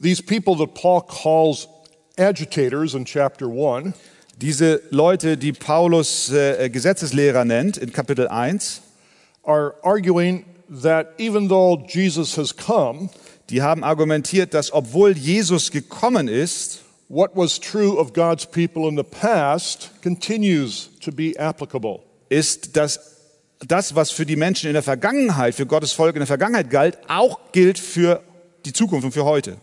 These 0.00 0.22
people 0.22 0.56
that 0.56 0.74
Paul 0.74 1.02
calls 1.02 1.68
agitators 2.16 2.94
in 2.94 3.04
chapter 3.04 3.46
1 3.46 3.94
Diese 4.40 4.82
Leute, 4.90 5.36
die 5.36 5.52
Paulus 5.52 6.30
äh, 6.30 6.68
Gesetzeslehrer 6.68 7.44
nennt 7.44 7.76
in 7.76 7.92
Kapitel 7.92 8.26
1, 8.26 8.82
are 9.44 9.74
arguing 9.82 10.44
that 10.82 11.08
even 11.18 11.48
though 11.48 11.84
Jesus 11.88 12.36
has 12.36 12.56
come, 12.56 13.10
die 13.50 13.62
haben 13.62 13.84
argumentiert, 13.84 14.52
dass 14.52 14.72
obwohl 14.72 15.16
Jesus 15.16 15.70
gekommen 15.70 16.26
ist, 16.26 16.83
what 17.14 17.36
was 17.36 17.60
true 17.60 17.96
of 17.96 18.12
God's 18.12 18.44
people 18.44 18.88
in 18.88 18.96
the 18.96 19.04
past 19.04 19.90
continues 20.02 20.88
to 21.00 21.12
be 21.12 21.38
applicable. 21.38 22.02
ist, 22.28 22.76
dass 22.76 22.98
das, 23.60 23.94
was 23.94 24.10
für 24.10 24.26
die 24.26 24.34
Menschen 24.34 24.66
in 24.66 24.72
der 24.72 24.82
Vergangenheit, 24.82 25.54
für 25.54 25.64
Gottes 25.64 25.92
Volk 25.92 26.16
in 26.16 26.20
der 26.20 26.26
Vergangenheit 26.26 26.70
galt, 26.70 26.98
auch 27.06 27.38
gilt 27.52 27.78
für 27.78 28.20
die 28.64 28.72
Zukunft 28.72 29.04
und 29.04 29.12
für 29.12 29.24
heute. 29.24 29.58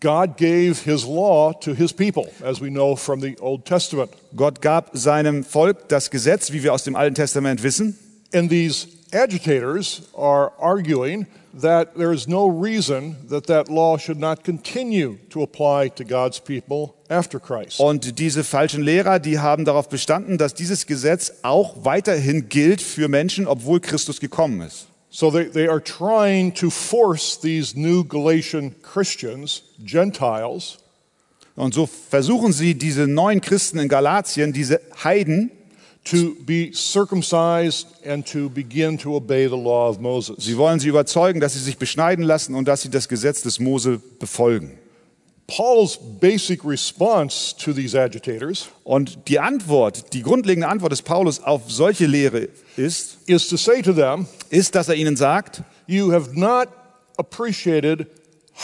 God 0.00 0.38
gave 0.38 0.76
his 0.84 1.04
law 1.04 1.52
to 1.52 1.74
his 1.74 1.92
people, 1.92 2.30
as 2.42 2.60
we 2.60 2.70
know 2.70 2.96
from 2.96 3.20
the 3.20 3.36
Old 3.40 3.66
Testament. 3.66 4.10
Gott 4.34 4.62
gab 4.62 4.90
seinem 4.94 5.44
Volk 5.44 5.88
das 5.88 6.10
Gesetz, 6.10 6.50
wie 6.52 6.62
wir 6.62 6.72
aus 6.72 6.84
dem 6.84 6.96
Alten 6.96 7.14
Testament 7.14 7.62
wissen. 7.62 7.98
And 8.32 8.48
these 8.48 8.88
agitators 9.12 10.02
are 10.16 10.52
arguing 10.58 11.26
that 11.52 11.94
there 11.96 12.12
is 12.12 12.26
no 12.26 12.48
reason 12.48 13.16
that 13.28 13.46
that 13.46 13.68
law 13.68 13.98
should 13.98 14.18
not 14.18 14.44
continue 14.44 15.18
to 15.30 15.42
apply 15.42 15.88
to 15.90 16.04
God's 16.04 16.40
people 16.40 16.94
after 17.08 17.40
Christ. 17.40 17.80
Und 17.80 18.18
diese 18.18 18.44
falschen 18.44 18.82
Lehrer, 18.82 19.18
die 19.18 19.38
haben 19.38 19.64
darauf 19.64 19.88
bestanden, 19.88 20.38
dass 20.38 20.54
dieses 20.54 20.86
Gesetz 20.86 21.32
auch 21.42 21.84
weiterhin 21.84 22.48
gilt 22.48 22.82
für 22.82 23.08
Menschen, 23.08 23.46
obwohl 23.46 23.80
Christus 23.80 24.20
gekommen 24.20 24.60
ist. 24.60 24.86
So 25.10 25.30
they, 25.30 25.50
they 25.50 25.68
are 25.68 25.82
trying 25.82 26.54
to 26.54 26.70
force 26.70 27.40
these 27.40 27.78
new 27.78 28.04
Galatian 28.04 28.76
Christians, 28.82 29.62
Gentiles, 29.84 30.78
Und 31.60 31.74
so 31.74 31.86
versuchen 31.86 32.52
sie, 32.52 32.74
diese 32.74 33.06
neuen 33.06 33.40
Christen 33.42 33.78
in 33.78 33.88
Galatien, 33.88 34.52
diese 34.52 34.80
Heiden, 35.04 35.50
to 36.04 36.34
be 36.46 36.72
circumcised 36.72 37.86
and 38.04 38.26
to 38.26 38.48
begin 38.48 38.98
to 38.98 39.14
obey 39.14 39.46
the 39.46 39.56
law 39.56 39.88
of 39.88 40.00
Moses. 40.00 40.44
sie 40.44 40.56
wollen 40.56 40.80
sie 40.80 40.88
überzeugen, 40.88 41.40
dass 41.40 41.54
sie 41.54 41.60
sich 41.60 41.78
beschneiden 41.78 42.24
lassen 42.24 42.54
und 42.54 42.66
dass 42.66 42.82
sie 42.82 42.90
das 42.90 43.08
Gesetz 43.08 43.42
des 43.42 43.60
Mose 43.60 44.00
befolgen. 44.18 44.78
Paul's 45.46 45.98
basic 46.20 46.64
response 46.64 47.54
to 47.56 47.72
these 47.72 47.94
agitators 48.00 48.68
Und 48.84 49.28
die 49.28 49.40
Antwort, 49.40 50.12
die 50.12 50.22
grundlegende 50.22 50.68
Antwort 50.68 50.92
des 50.92 51.02
Paulus 51.02 51.42
auf 51.42 51.70
solche 51.70 52.06
Lehre 52.06 52.48
ist, 52.76 53.18
is 53.26 53.48
to 53.48 53.56
say 53.56 53.82
to 53.82 53.92
them, 53.92 54.26
ist, 54.48 54.74
dass 54.76 54.88
er 54.88 54.94
ihnen 54.94 55.16
sagt, 55.16 55.62
You 55.86 56.12
have 56.12 56.30
not 56.38 56.68
appreciated 57.18 58.06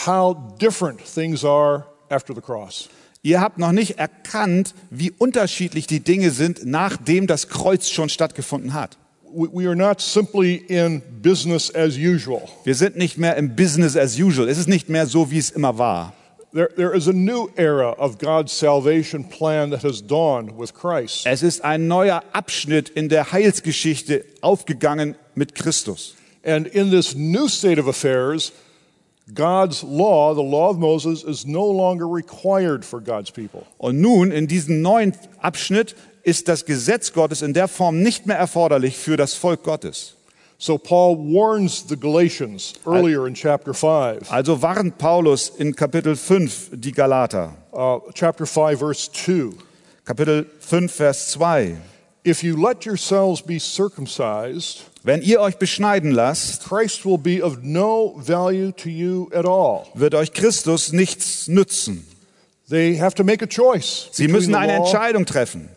how 0.05 0.33
different 0.59 0.99
things 1.03 1.43
are 1.43 1.85
after 2.09 2.33
the 2.33 2.41
cross. 2.41 2.89
Ihr 3.27 3.41
habt 3.41 3.57
noch 3.57 3.73
nicht 3.73 3.99
erkannt, 3.99 4.73
wie 4.89 5.11
unterschiedlich 5.11 5.85
die 5.85 5.99
Dinge 5.99 6.31
sind, 6.31 6.65
nachdem 6.65 7.27
das 7.27 7.49
Kreuz 7.49 7.89
schon 7.89 8.07
stattgefunden 8.07 8.73
hat. 8.73 8.97
We, 9.29 9.67
are 9.67 9.75
not 9.75 9.99
simply 9.99 10.55
in 10.55 11.01
business 11.21 11.73
as 11.75 11.97
usual. 11.97 12.43
Wir 12.63 12.75
sind 12.75 12.95
nicht 12.95 13.17
mehr 13.17 13.35
im 13.35 13.55
Business 13.55 13.97
as 13.97 14.17
usual. 14.17 14.47
Es 14.47 14.57
ist 14.57 14.69
nicht 14.69 14.87
mehr 14.87 15.05
so, 15.05 15.29
wie 15.29 15.37
es 15.37 15.49
immer 15.49 15.77
war. 15.77 16.13
There, 16.53 16.69
there 16.77 16.95
is 16.95 17.09
a 17.09 17.13
new 17.13 17.49
era 17.57 17.91
of 17.99 18.17
God's 18.17 18.57
salvation 18.57 19.27
plan 19.27 19.69
that 19.71 19.83
has 19.83 20.01
dawned 20.01 20.57
with 20.57 20.73
Christ. 20.73 21.25
Es 21.25 21.43
ist 21.43 21.65
ein 21.65 21.87
neuer 21.89 22.23
Abschnitt 22.31 22.87
in 22.87 23.09
der 23.09 23.33
Heilsgeschichte 23.33 24.23
aufgegangen 24.39 25.15
mit 25.35 25.53
Christus. 25.53 26.15
And 26.45 26.65
in 26.65 26.89
this 26.89 27.13
new 27.13 27.49
state 27.49 27.77
of 27.77 27.89
affairs, 27.89 28.53
God's 29.33 29.83
law, 29.83 30.33
the 30.33 30.41
law 30.41 30.69
of 30.69 30.77
Moses, 30.77 31.23
is 31.23 31.45
no 31.45 31.69
longer 31.69 32.07
required 32.07 32.85
for 32.85 33.01
God's 33.01 33.29
people. 33.31 33.65
Und 33.77 33.99
nun, 33.99 34.31
in 34.31 34.47
diesem 34.47 34.81
neuen 34.81 35.13
Abschnitt, 35.41 35.95
ist 36.23 36.47
das 36.47 36.65
Gesetz 36.65 37.11
Gottes 37.13 37.41
in 37.41 37.53
der 37.53 37.67
Form 37.67 38.01
nicht 38.01 38.25
mehr 38.25 38.37
erforderlich 38.37 38.97
für 38.97 39.17
das 39.17 39.33
Volk 39.33 39.63
Gottes. 39.63 40.13
So 40.59 40.77
Paul 40.77 41.17
warns 41.17 41.85
the 41.87 41.95
Galatians 41.95 42.73
earlier 42.85 43.27
in 43.27 43.35
chapter 43.35 43.73
5, 43.75 44.31
Also 44.31 44.59
warnt 44.61 44.97
Paulus 44.97 45.49
in 45.49 45.75
Kapitel 45.75 46.15
5 46.15 46.71
die 46.73 46.91
Galater. 46.91 47.53
uh, 47.73 47.99
chapter 48.13 48.45
5, 48.47 48.79
verse 48.79 49.11
2. 49.11 49.51
Kapitel 50.03 50.45
5, 50.59 50.91
Vers 50.91 51.31
2. 51.33 51.75
If 52.25 52.43
you 52.43 52.55
let 52.57 52.85
yourselves 52.85 53.41
be 53.41 53.59
circumcised, 53.59 54.81
Wenn 55.07 55.21
ihr 55.21 55.39
euch 55.39 55.55
beschneiden 55.55 56.11
lasst, 56.11 56.69
wird 56.69 57.05
euch 60.15 60.33
Christus 60.33 60.91
nichts 60.91 61.47
nützen. 61.47 62.05
They 62.69 62.97
have 62.97 63.15
to 63.15 63.23
make 63.23 63.41
a 63.41 63.47
choice 63.47 64.09
Sie 64.11 64.27
müssen 64.27 64.53
eine 64.53 64.73
Entscheidung 64.73 65.25
treffen 65.25 65.69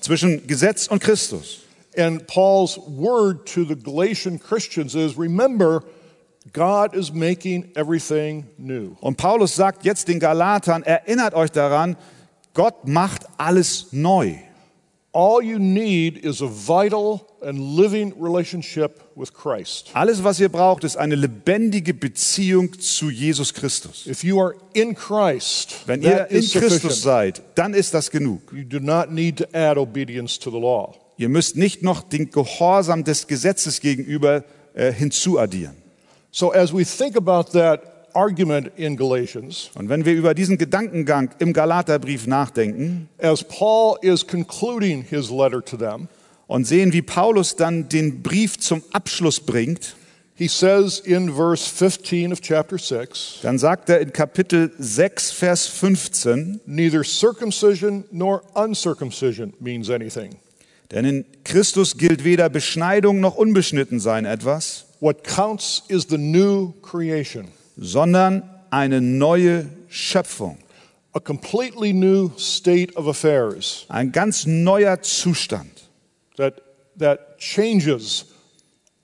zwischen 0.00 0.44
Gesetz 0.48 0.88
und 0.88 1.00
Christus. 1.00 1.60
And 1.96 2.26
Paul's 2.26 2.80
word 2.88 3.46
to 3.54 3.64
the 3.64 3.76
Galatian 3.76 4.40
Christians 4.40 4.96
is 4.96 5.16
remember, 5.16 5.84
God 6.52 6.94
is 6.94 7.12
making 7.12 7.70
everything 7.76 8.44
new. 8.56 8.96
Und 9.00 9.18
Paulus 9.18 9.54
sagt 9.54 9.84
jetzt 9.84 10.08
den 10.08 10.18
Galatern, 10.18 10.82
erinnert 10.82 11.34
euch 11.34 11.52
daran, 11.52 11.96
Gott 12.54 12.88
macht 12.88 13.24
alles 13.36 13.92
neu. 13.92 14.34
All 15.18 15.42
you 15.42 15.58
need 15.58 16.24
is 16.24 16.42
a 16.42 16.46
vital 16.46 17.26
and 17.42 17.58
living 17.58 18.14
relationship 18.20 19.02
with 19.16 19.34
Christ. 19.34 19.90
Alles, 19.92 20.22
was 20.22 20.38
ihr 20.38 20.48
braucht, 20.48 20.84
ist 20.84 20.96
eine 20.96 21.16
lebendige 21.16 21.92
Beziehung 21.92 22.78
zu 22.78 23.10
Jesus 23.10 23.52
Christus. 23.52 24.06
If 24.06 24.22
you 24.22 24.40
are 24.40 24.54
in 24.74 24.94
Christ, 24.94 25.74
Wenn 25.86 26.02
ihr 26.02 26.28
in 26.30 26.38
is 26.38 26.52
Christus 26.52 27.02
seid, 27.02 27.42
dann 27.56 27.74
ist 27.74 27.94
das 27.94 28.12
genug. 28.12 28.42
You 28.52 28.62
do 28.62 28.78
not 28.78 29.10
need 29.10 29.38
to 29.38 29.46
add 29.52 29.76
obedience 29.76 30.38
to 30.38 30.52
the 30.52 30.60
law. 30.60 30.94
Ihr 31.16 31.28
müsst 31.28 31.56
nicht 31.56 31.82
noch 31.82 32.02
den 32.02 32.30
Gehorsam 32.30 33.02
des 33.02 33.26
Gesetzes 33.26 33.80
gegenüber 33.80 34.44
äh, 34.74 34.92
hinzuaddieren. 34.92 35.74
So 36.30 36.52
as 36.52 36.72
we 36.72 36.84
think 36.84 37.16
about 37.16 37.50
that 37.58 37.97
argument 38.18 38.70
in 38.76 38.96
Galatians, 38.96 39.70
Und 39.74 39.88
wenn 39.88 40.04
wir 40.04 40.14
über 40.14 40.34
diesen 40.34 40.58
Gedankengang 40.58 41.30
im 41.38 41.52
Galaterbrief 41.52 42.26
nachdenken 42.26 43.08
as 43.18 43.44
Paul 43.44 43.96
is 44.02 44.26
concluding 44.26 45.02
his 45.02 45.30
letter 45.30 45.64
to 45.64 45.76
them, 45.76 46.08
und 46.46 46.66
sehen, 46.66 46.92
wie 46.94 47.02
Paulus 47.02 47.56
dann 47.56 47.88
den 47.90 48.22
Brief 48.22 48.58
zum 48.58 48.82
Abschluss 48.92 49.38
bringt, 49.38 49.94
he 50.34 50.48
says 50.48 50.98
in 50.98 51.34
verse 51.34 51.68
15 51.68 52.32
of 52.32 52.40
chapter 52.40 52.78
6, 52.78 53.40
dann 53.42 53.58
sagt 53.58 53.90
er 53.90 54.00
in 54.00 54.12
Kapitel 54.12 54.72
6, 54.78 55.30
Vers 55.32 55.66
15, 55.66 56.60
neither 56.64 57.04
circumcision 57.04 58.04
nor 58.10 58.42
uncircumcision 58.54 59.52
means 59.60 59.90
anything. 59.90 60.36
denn 60.90 61.04
in 61.04 61.24
Christus 61.44 61.98
gilt 61.98 62.24
weder 62.24 62.48
Beschneidung 62.48 63.20
noch 63.20 63.34
Unbeschnittensein 63.36 64.24
etwas, 64.24 64.86
What 65.00 65.22
counts 65.22 65.82
is 65.88 66.06
the 66.08 66.18
new 66.18 66.72
creation, 66.82 67.48
sondern 67.78 68.42
eine 68.70 69.00
neue 69.00 69.68
Schöpfung, 69.88 70.58
a 71.12 71.20
completely 71.20 71.92
new 71.92 72.30
state 72.36 72.94
of 72.96 73.06
affairs 73.06 73.86
ein 73.88 74.12
ganz 74.12 74.46
neuer 74.46 75.00
Zustand, 75.00 75.70
that, 76.36 76.60
that 76.98 77.38
changes 77.38 78.26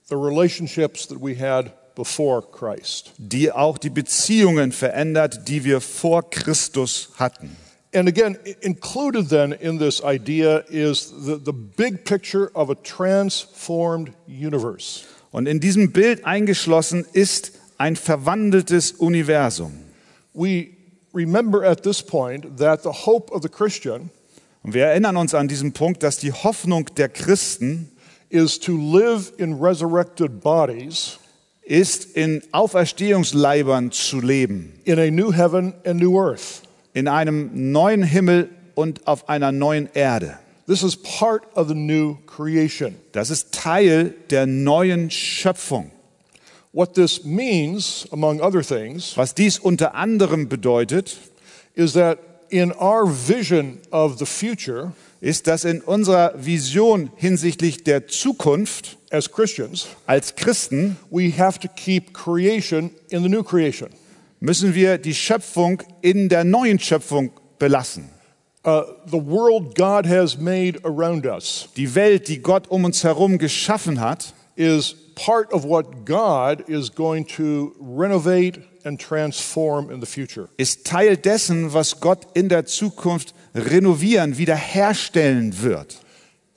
the 0.09 0.15
relationships 0.15 1.07
that 1.07 1.19
we 1.19 1.35
had 1.35 1.71
before 1.95 2.41
Christ. 2.41 3.13
die 3.17 3.51
auch 3.51 3.77
die 3.77 3.89
Beziehungen 3.89 4.71
verändert, 4.71 5.47
die 5.47 5.63
wir 5.63 5.81
vor 5.81 6.29
Christus 6.29 7.09
hatten. 7.17 7.55
And 7.93 8.09
again, 8.09 8.37
included 8.59 9.29
then 9.29 9.53
in 9.53 9.79
this 9.79 10.01
idea 10.03 10.65
is 10.67 11.13
the, 11.17 11.37
the 11.37 11.53
big 11.53 12.03
picture 12.03 12.51
of 12.53 12.69
a 12.69 12.75
transformed 12.75 14.11
universe. 14.27 15.05
Und 15.31 15.47
in 15.47 15.61
diesem 15.61 15.93
Bild 15.93 16.25
eingeschlossen 16.25 17.05
ist 17.13 17.53
ein 17.77 17.95
verwandeltes 17.95 18.91
Universum. 18.91 19.71
We 20.33 20.69
remember 21.13 21.63
at 21.63 21.83
this 21.83 22.01
point 22.03 22.57
that 22.57 22.83
the 22.83 23.05
hope 23.05 23.31
of 23.33 23.41
the 23.41 23.49
Christian 23.49 24.09
Und 24.65 24.73
wir 24.73 24.87
erinnern 24.87 25.15
uns 25.15 25.35
an 25.35 25.47
diesem 25.47 25.73
Punkt, 25.73 26.01
dass 26.01 26.17
die 26.17 26.31
Hoffnung 26.31 26.87
der 26.97 27.07
Christen 27.07 27.91
is 28.29 28.59
to 28.59 28.75
live 28.75 29.31
in 29.37 29.53
resurrected 29.53 30.41
bodies 30.41 31.19
ist, 31.61 32.17
in 32.17 32.41
Auferstehungsleibern 32.51 33.91
zu 33.91 34.19
leben, 34.21 34.73
in 34.83 34.97
a 34.97 35.11
new 35.11 35.31
heaven 35.31 35.75
and 35.85 35.99
new 35.99 36.19
earth. 36.19 36.63
in 36.95 37.07
einem 37.07 37.71
neuen 37.71 38.01
Himmel 38.01 38.49
und 38.73 39.05
auf 39.05 39.29
einer 39.29 39.51
neuen 39.51 39.87
Erde. 39.93 40.39
This 40.65 40.81
is 40.81 40.95
part 40.95 41.43
of 41.55 41.67
the 41.67 41.75
new 41.75 42.17
creation. 42.25 42.95
Das 43.11 43.29
ist 43.29 43.53
Teil 43.53 44.15
der 44.31 44.47
neuen 44.47 45.11
Schöpfung. 45.11 45.91
What 46.75 46.93
this 46.95 47.23
means, 47.23 48.05
among 48.11 48.41
other 48.41 48.61
things, 48.61 49.15
Was 49.15 49.33
dies 49.33 49.59
unter 49.59 49.95
anderem 49.95 50.49
bedeutet, 50.49 51.17
is 51.73 51.93
that 51.93 52.19
in 52.49 52.73
our 52.73 53.05
vision 53.05 53.79
of 53.91 54.19
the 54.19 54.25
future 54.25 54.91
ist, 55.21 55.47
dass 55.47 55.63
in 55.63 55.79
unserer 55.79 56.33
Vision 56.35 57.11
hinsichtlich 57.15 57.85
der 57.85 58.07
Zukunft 58.07 58.97
as 59.09 59.31
Christians, 59.31 59.87
als 60.05 60.35
Christen 60.35 60.97
we 61.09 61.31
have 61.37 61.59
to 61.61 61.69
keep 61.69 62.13
creation 62.13 62.91
in 63.09 63.23
the 63.23 63.29
new 63.29 63.41
creation. 63.41 63.87
müssen 64.41 64.75
wir 64.75 64.97
die 64.97 65.15
Schöpfung 65.15 65.81
in 66.01 66.27
der 66.27 66.43
neuen 66.43 66.77
Schöpfung 66.77 67.31
belassen. 67.57 68.09
Uh, 68.65 68.81
the 69.05 69.25
world 69.25 69.75
God 69.75 70.05
has 70.05 70.37
made 70.37 70.77
around 70.83 71.25
us 71.25 71.69
Die 71.77 71.95
Welt, 71.95 72.27
die 72.27 72.41
Gott 72.41 72.67
um 72.67 72.83
uns 72.83 73.01
herum 73.05 73.37
geschaffen 73.37 74.01
hat, 74.01 74.33
is 74.57 74.95
part 75.15 75.51
of 75.53 75.63
what 75.63 76.05
God 76.05 76.67
is 76.67 76.93
going 76.93 77.25
to 77.37 77.73
renovate 77.79 78.59
and 78.83 78.99
transform 78.99 79.89
in 79.89 79.99
the 79.99 80.05
future. 80.05 80.49
ist 80.57 80.85
Teil 80.85 81.17
dessen, 81.17 81.73
was 81.73 81.99
Gott 82.01 82.27
in 82.33 82.49
der 82.49 82.65
Zukunft 82.65 83.33
renovieren, 83.55 84.37
wiederherstellen 84.37 85.61
wird. 85.63 85.97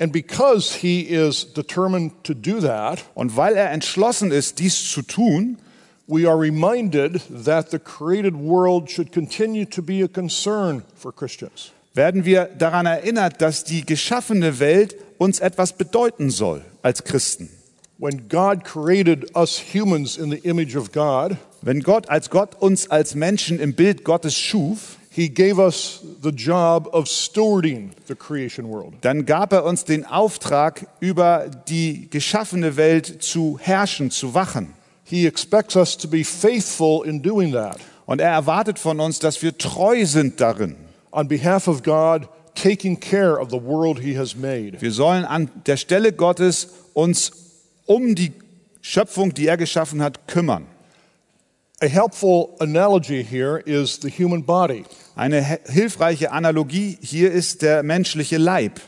And 0.01 0.13
because 0.13 0.75
He 0.75 1.01
is 1.03 1.53
determined 1.55 2.13
to 2.25 2.35
do 2.35 2.61
that, 2.61 3.05
Und 3.15 3.37
weil 3.37 3.57
er 3.57 3.71
entschlossen 3.71 4.31
ist, 4.31 4.59
dies 4.59 4.93
zu 4.93 5.03
tun, 5.03 5.59
we 6.07 6.29
are 6.29 6.39
reminded 6.39 7.21
that 7.45 7.71
the 7.71 7.79
created 7.79 8.35
world 8.35 8.91
should 8.91 9.13
continue 9.13 9.65
to 9.67 9.83
be 9.83 10.03
a 10.05 10.09
concern 10.09 10.83
for 10.95 11.13
Christians. 11.13 11.73
werden 11.95 12.25
wir 12.25 12.45
daran 12.45 12.87
erinnert, 12.87 13.41
dass 13.43 13.65
die 13.65 13.85
geschaffene 13.85 14.61
Welt 14.61 14.95
uns 15.19 15.41
etwas 15.41 15.73
bedeuten 15.73 16.31
soll 16.31 16.65
als 16.83 17.03
Christen. 17.03 17.51
When 18.01 18.29
God 18.29 18.63
created 18.65 19.35
us 19.37 19.59
humans 19.59 20.17
in 20.17 20.31
the 20.31 20.39
image 20.49 20.77
of 20.77 20.93
God, 20.93 21.37
Wenn 21.63 21.81
Gott, 21.81 22.09
als 22.09 22.31
Gott 22.31 22.55
uns 22.61 22.89
als 22.91 23.17
Menschen 23.17 23.59
im 23.59 23.75
Bild 23.75 24.05
Gottes 24.05 24.37
schuf, 24.37 24.97
He 25.11 25.29
gave 25.29 25.59
us 25.61 26.03
the 26.23 26.29
job 26.31 26.89
of 26.93 27.09
stewarding 27.09 27.91
the 28.07 28.15
creation 28.15 28.69
world. 28.69 28.95
dann 29.01 29.27
gab 29.27 29.53
er 29.53 29.65
uns 29.65 29.85
den 29.85 30.05
Auftrag, 30.07 30.87
über 31.01 31.51
die 31.69 32.09
geschaffene 32.09 32.77
Welt 32.77 33.21
zu 33.23 33.59
herrschen, 33.61 34.13
zu 34.13 34.33
wachen. 34.35 34.75
He 35.03 35.27
expects 35.27 35.75
us 35.75 35.97
to 35.97 36.07
be 36.07 36.23
faithful 36.23 37.05
in 37.05 37.21
doing 37.21 37.53
that 37.53 37.79
Und 38.07 38.21
er 38.21 38.31
erwartet 38.31 38.79
von 38.79 39.01
uns, 39.01 39.19
dass 39.19 39.43
wir 39.43 39.59
treu 39.59 40.05
sind 40.07 40.41
darin. 40.41 40.77
on 41.11 41.27
behalf 41.27 41.67
of 41.67 41.83
God, 41.83 42.29
taking 42.55 43.01
care 43.01 43.41
of 43.41 43.51
the 43.51 43.61
world 43.61 43.99
He 43.99 44.17
has 44.17 44.37
made. 44.37 44.81
Wir 44.81 44.93
sollen 44.93 45.25
an 45.25 45.51
der 45.67 45.77
Stelle 45.79 46.13
Gottes 46.13 46.69
uns 46.95 47.38
um 47.89 48.15
die 48.15 48.33
Schöpfung, 48.81 49.35
die 49.35 49.47
er 49.49 49.57
geschaffen 49.57 50.03
hat, 50.03 50.29
kümmern. 50.29 50.67
A 51.81 51.87
helpful 51.87 52.55
analogy 52.61 53.23
here 53.25 53.59
is 53.65 54.01
the 54.03 54.11
human 54.11 54.45
body. 54.45 54.85
Eine 55.15 55.43
he- 55.45 55.59
hilfreiche 55.73 56.33
Analogie 56.33 56.99
hier 57.01 57.31
ist 57.33 57.63
der 57.63 57.83
menschliche 57.83 58.37
Leib. 58.37 58.81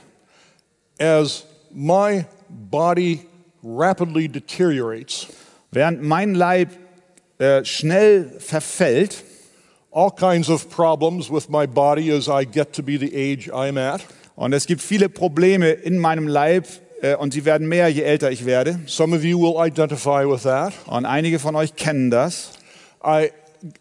As 0.98 1.44
my 1.72 2.24
body 2.48 3.20
rapidly 3.62 4.28
deteriorates, 4.28 5.28
Während 5.72 6.02
mein 6.02 6.34
Leib 6.34 6.70
äh, 7.38 7.64
schnell 7.64 8.34
verfällt, 8.40 9.22
all 9.92 10.10
kinds 10.10 10.48
of 10.50 10.68
problems 10.68 11.30
with 11.30 11.48
my 11.48 11.64
body 11.66 12.10
as 12.12 12.26
I 12.26 12.44
get 12.44 12.72
to 12.72 12.82
be 12.82 12.98
the 12.98 13.14
age 13.14 13.52
I'm 13.52 13.78
at. 13.78 14.00
und 14.34 14.52
es 14.52 14.66
gibt 14.66 14.82
viele 14.82 15.08
Probleme 15.08 15.70
in 15.70 15.98
meinem 15.98 16.26
Leib, 16.26 16.66
und 17.18 17.32
sie 17.32 17.44
werden 17.44 17.68
mehr, 17.68 17.88
je 17.88 18.02
älter 18.02 18.30
ich 18.30 18.44
werde, 18.44 18.78
Some 18.86 19.16
of 19.16 19.24
you 19.24 19.38
will 19.40 19.54
identify 19.66 20.24
with 20.28 20.42
that. 20.42 20.72
und 20.86 21.06
einige 21.06 21.38
von 21.38 21.56
euch 21.56 21.74
kennen 21.76 22.10
das, 22.10 22.50
I 23.04 23.30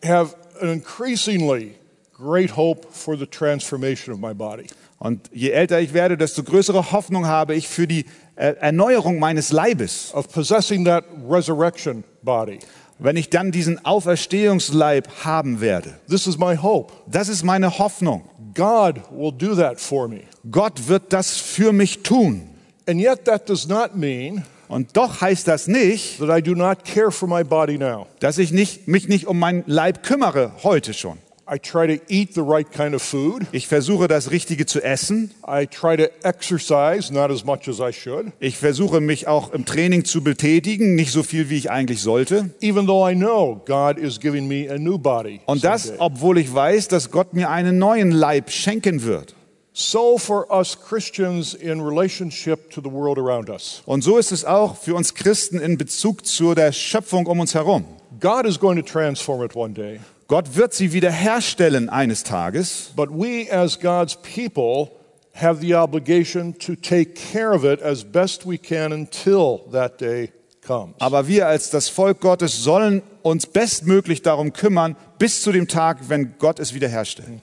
have 0.06 0.36
an 0.62 0.70
increasingly 0.74 1.76
great 2.14 2.56
hope 2.56 2.88
for 2.92 3.18
the 3.18 3.26
transformation 3.26 4.14
of 4.14 4.20
my 4.20 4.34
body. 4.34 4.68
und 5.00 5.30
je 5.34 5.50
älter 5.52 5.80
ich 5.80 5.94
werde, 5.94 6.18
desto 6.18 6.44
größere 6.44 6.92
Hoffnung 6.92 7.26
habe 7.26 7.56
ich 7.56 7.68
für 7.68 7.88
die 7.88 8.06
äh, 8.36 8.54
Erneuerung 8.60 9.20
meines 9.20 9.52
Leibes. 9.52 10.12
of 10.14 10.32
possessing 10.32 10.86
that 10.86 11.04
resurrection 11.30 12.04
body. 12.24 12.60
Wenn 13.02 13.16
ich 13.16 13.30
dann 13.30 13.52
diesen 13.52 13.86
Auferstehungsleib 13.86 15.08
haben 15.24 15.62
werde. 15.62 15.94
This 16.10 16.28
is 16.28 16.38
my 16.38 16.58
hope. 16.58 16.94
Das 17.08 17.30
ist 17.30 17.44
meine 17.44 17.80
Hoffnung. 17.80 18.24
God 18.54 18.96
will 19.12 19.32
do 19.32 19.56
that 19.56 19.80
for 19.80 20.10
me. 20.10 20.22
Gott 20.52 20.88
wird 20.90 21.14
das 21.14 21.38
für 21.38 21.72
mich 21.72 22.04
tun. 22.04 22.49
And 22.90 23.00
yet, 23.00 23.26
that 23.26 23.48
does 23.48 23.68
not 23.68 23.96
mean 23.96 24.44
Und 24.68 24.98
doch 24.98 25.22
heißt 25.22 25.48
das 25.48 25.68
nicht, 25.68 26.20
that 26.20 26.30
I 26.36 26.42
do 26.42 26.56
not 26.56 26.86
care 26.86 27.12
for 27.12 27.28
my 27.30 27.44
body 27.44 27.78
now. 27.78 28.08
dass 28.20 28.38
ich 28.40 28.52
nicht, 28.52 28.88
mich 28.88 29.08
nicht 29.08 29.28
um 29.28 29.38
meinen 29.38 29.64
Leib 29.68 30.02
kümmere, 30.04 30.52
heute 30.64 30.94
schon. 30.94 31.18
I 31.52 31.58
try 31.58 31.88
to 31.88 32.04
eat 32.10 32.36
the 32.36 32.42
right 32.42 32.72
kind 32.72 32.94
of 32.94 33.02
food. 33.02 33.44
Ich 33.52 33.68
versuche 33.68 34.08
das 34.08 34.30
Richtige 34.30 34.68
zu 34.68 34.84
essen. 34.84 35.32
I 35.48 35.66
try 35.66 35.98
to 35.98 36.04
exercise, 36.22 37.12
not 37.12 37.32
as 37.32 37.44
much 37.44 37.68
as 37.68 37.80
I 37.80 37.92
should, 37.92 38.28
Ich 38.40 38.58
versuche 38.58 39.02
mich 39.02 39.28
auch 39.28 39.52
im 39.54 39.66
Training 39.66 40.06
zu 40.06 40.24
betätigen, 40.24 40.94
nicht 40.96 41.12
so 41.12 41.24
viel, 41.24 41.50
wie 41.50 41.58
ich 41.58 41.72
eigentlich 41.72 42.02
sollte. 42.02 42.52
even 42.62 42.86
though 42.86 43.08
I 43.08 43.16
know 43.16 43.62
God 43.66 43.98
is 43.98 44.20
giving 44.20 44.48
me 44.48 44.68
a 44.70 44.78
new 44.78 44.98
body. 45.00 45.42
Und 45.46 45.64
das, 45.64 45.94
obwohl 45.98 46.38
ich 46.38 46.54
weiß, 46.54 46.88
dass 46.88 47.10
Gott 47.10 47.34
mir 47.34 47.50
einen 47.50 47.80
neuen 47.80 48.12
Leib 48.12 48.52
schenken 48.52 49.04
wird. 49.04 49.34
So, 49.82 50.18
for 50.18 50.46
us 50.52 50.76
Christians 50.76 51.54
in 51.54 51.80
relationship 51.80 52.70
to 52.72 52.82
the 52.82 52.90
world 52.90 53.18
around 53.18 53.50
us, 53.50 53.82
Und 53.86 54.04
so 54.04 54.18
ist 54.18 54.34
es 54.34 54.44
auch 54.44 54.76
für 54.76 54.94
uns 54.94 55.14
Christen 55.14 55.58
in 55.58 55.78
Bezug 55.78 56.26
zu 56.26 56.54
der 56.54 56.74
Schöpfung 56.74 57.28
um 57.28 57.40
uns 57.40 57.54
herum. 57.54 57.86
God 58.20 58.46
is 58.46 58.60
going 58.60 58.76
to 58.76 58.84
transform 58.84 59.42
it 59.42 59.56
one 59.56 59.74
day. 59.74 60.02
Gott 60.28 60.58
wird 60.58 60.74
sie 60.74 60.92
wiederherstellen 60.92 61.88
eines 61.88 62.24
Tages. 62.26 62.92
But 62.98 63.10
we, 63.10 63.50
as 63.50 63.80
God's 63.80 64.18
people, 64.18 64.92
have 65.34 65.62
the 65.62 65.76
obligation 65.76 66.60
to 66.60 66.76
take 66.76 67.14
care 67.14 67.54
of 67.54 67.64
it 67.64 67.82
as 67.82 68.04
best 68.04 68.46
we 68.46 68.58
can 68.58 68.92
until 68.92 69.62
that 69.72 70.02
day 70.02 70.34
comes. 70.62 70.96
Aber 71.00 71.30
wir 71.30 71.48
als 71.48 71.70
das 71.70 71.88
Volk 71.88 72.20
Gottes 72.20 72.66
sollen 72.66 73.02
uns 73.22 73.48
bestmöglich 73.48 74.24
darum 74.24 74.52
kümmern, 74.52 74.98
bis 75.20 75.42
zu 75.42 75.54
dem 75.54 75.70
Tag, 75.70 76.10
wenn 76.10 76.36
Gott 76.38 76.60
es 76.60 76.74
wiederherstellt. 76.74 77.40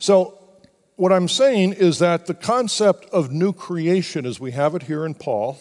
So, 0.00 0.32
what 0.96 1.12
I'm 1.12 1.28
saying 1.28 1.74
is 1.74 1.98
that 1.98 2.26
the 2.26 2.34
concept 2.34 3.06
of 3.12 3.30
new 3.30 3.52
creation, 3.52 4.26
as 4.26 4.40
we 4.40 4.52
have 4.52 4.74
it 4.74 4.84
here 4.84 5.06
in 5.06 5.14
Paul, 5.14 5.58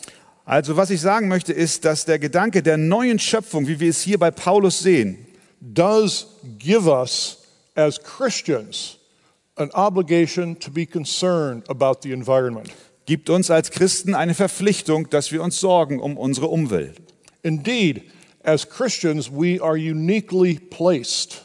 Also 0.47 0.77
was 0.77 0.91
ich 0.91 1.01
sagen 1.01 1.27
möchte, 1.27 1.53
ist, 1.53 1.85
dass 1.85 2.05
der 2.05 2.19
Gedanke 2.19 2.61
der 2.61 2.77
neuen 2.77 3.17
Schöpfung, 3.17 3.67
wie 3.67 3.79
wir 3.79 3.89
es 3.89 4.01
hier 4.01 4.19
bei 4.19 4.29
Paulus 4.29 4.79
sehen, 4.79 5.25
does 5.59 6.27
give 6.59 6.87
us, 6.87 7.39
as 7.73 7.99
Christians, 8.01 8.99
an 9.55 9.71
obligation 9.71 10.59
to 10.59 10.69
be 10.69 10.85
concerned 10.85 11.67
about 11.67 12.01
the 12.03 12.11
environment. 12.11 12.71
gibt 13.07 13.29
uns 13.29 13.49
als 13.49 13.71
Christen 13.71 14.13
eine 14.13 14.35
Verpflichtung, 14.35 15.09
dass 15.09 15.31
wir 15.31 15.41
uns 15.41 15.59
sorgen 15.59 15.99
um 15.99 16.15
unsere 16.15 16.47
Umwelt. 16.47 17.01
Indeed, 17.41 18.03
as 18.43 18.69
Christians, 18.69 19.31
we 19.31 19.59
are 19.59 19.75
uniquely 19.75 20.59
placed. 20.59 21.44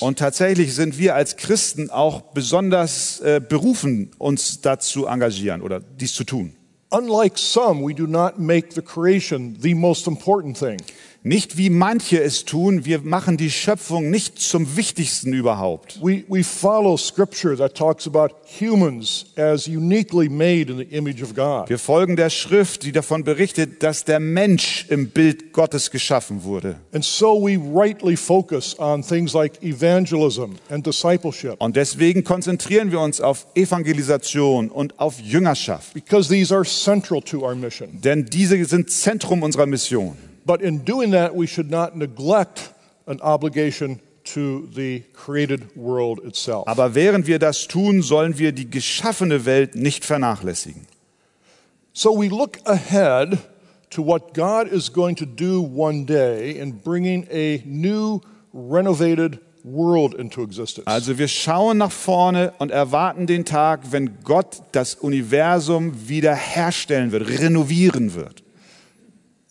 Und 0.00 0.18
tatsächlich 0.18 0.74
sind 0.74 0.98
wir 0.98 1.14
als 1.14 1.36
Christen 1.36 1.90
auch 1.90 2.22
besonders 2.32 3.20
äh, 3.20 3.40
berufen, 3.46 4.10
uns 4.18 4.60
dazu 4.62 5.06
engagieren 5.06 5.60
oder 5.62 5.80
dies 5.80 6.14
zu 6.14 6.24
tun. 6.24 6.54
Unlike 6.88 7.36
some, 7.36 7.86
we 7.86 7.94
do 7.94 8.06
not 8.06 8.38
make 8.38 8.68
the 8.72 8.80
creation 8.80 9.56
the 9.60 9.74
most 9.74 10.06
important 10.06 10.56
thing. 10.56 10.78
Nicht 11.26 11.56
wie 11.56 11.70
manche 11.70 12.22
es 12.22 12.44
tun, 12.44 12.84
wir 12.84 13.00
machen 13.00 13.36
die 13.36 13.50
Schöpfung 13.50 14.10
nicht 14.10 14.38
zum 14.38 14.76
wichtigsten 14.76 15.32
überhaupt. 15.32 15.98
We, 16.00 16.22
we 16.28 16.44
follow 16.44 16.96
scripture 16.96 17.56
that 17.56 17.76
talks 17.76 18.06
about 18.06 18.28
humans 18.60 19.26
as 19.34 19.66
uniquely 19.66 20.28
made 20.28 20.70
in 20.70 20.78
the 20.78 20.84
image 20.84 21.24
of 21.24 21.34
God. 21.34 21.68
Wir 21.68 21.80
folgen 21.80 22.14
der 22.14 22.30
Schrift, 22.30 22.84
die 22.84 22.92
davon 22.92 23.24
berichtet, 23.24 23.82
dass 23.82 24.04
der 24.04 24.20
Mensch 24.20 24.86
im 24.88 25.10
Bild 25.10 25.52
Gottes 25.52 25.90
geschaffen 25.90 26.44
wurde. 26.44 26.76
And 26.92 27.04
so 27.04 27.42
we 27.44 27.58
rightly 27.58 28.16
focus 28.16 28.78
on 28.78 29.02
things 29.02 29.32
like 29.32 29.60
evangelism 29.64 30.54
and 30.70 30.86
discipleship 30.86 31.56
Und 31.58 31.74
deswegen 31.74 32.22
konzentrieren 32.22 32.92
wir 32.92 33.00
uns 33.00 33.20
auf 33.20 33.48
Evangelisation 33.56 34.70
und 34.70 35.00
auf 35.00 35.18
Jüngerschaft. 35.20 35.92
because 35.92 36.28
these 36.28 36.54
are 36.54 36.64
central 36.64 37.20
to 37.20 37.40
our 37.40 37.56
mission. 37.56 38.00
Denn 38.00 38.26
diese 38.26 38.64
sind 38.64 38.92
Zentrum 38.92 39.42
unserer 39.42 39.66
Mission. 39.66 40.16
But 40.46 40.62
in 40.62 40.84
doing 40.84 41.10
that, 41.10 41.34
we 41.34 41.48
should 41.48 41.70
not 41.70 41.96
neglect 41.96 42.72
an 43.06 43.20
obligation 43.20 44.00
to 44.26 44.68
the 44.74 45.02
created 45.12 45.76
world 45.76 46.24
itself. 46.24 46.68
Aber 46.68 46.94
während 46.94 47.26
wir 47.26 47.38
das 47.38 47.66
tun, 47.66 48.02
sollen 48.02 48.38
wir 48.38 48.52
die 48.52 48.70
geschaffene 48.70 49.44
Welt 49.44 49.74
nicht 49.74 50.04
vernachlässigen. 50.04 50.86
So 51.92 52.16
we 52.16 52.28
look 52.28 52.58
ahead 52.64 53.38
to 53.90 54.06
what 54.06 54.34
God 54.34 54.68
is 54.68 54.92
going 54.92 55.16
to 55.16 55.26
do 55.26 55.62
one 55.62 56.04
day 56.04 56.52
in 56.58 56.78
bringing 56.78 57.26
a 57.32 57.62
new, 57.64 58.20
renovated 58.52 59.40
world 59.64 60.14
into 60.14 60.42
existence. 60.42 60.86
Also 60.86 61.18
wir 61.18 61.28
schauen 61.28 61.78
nach 61.78 61.90
vorne 61.90 62.52
und 62.58 62.70
erwarten 62.70 63.26
den 63.26 63.44
Tag, 63.44 63.92
wenn 63.92 64.18
Gott 64.22 64.62
das 64.72 64.94
Universum 64.94 66.08
wiederherstellen 66.08 67.10
wird, 67.10 67.28
renovieren 67.28 68.14
wird. 68.14 68.45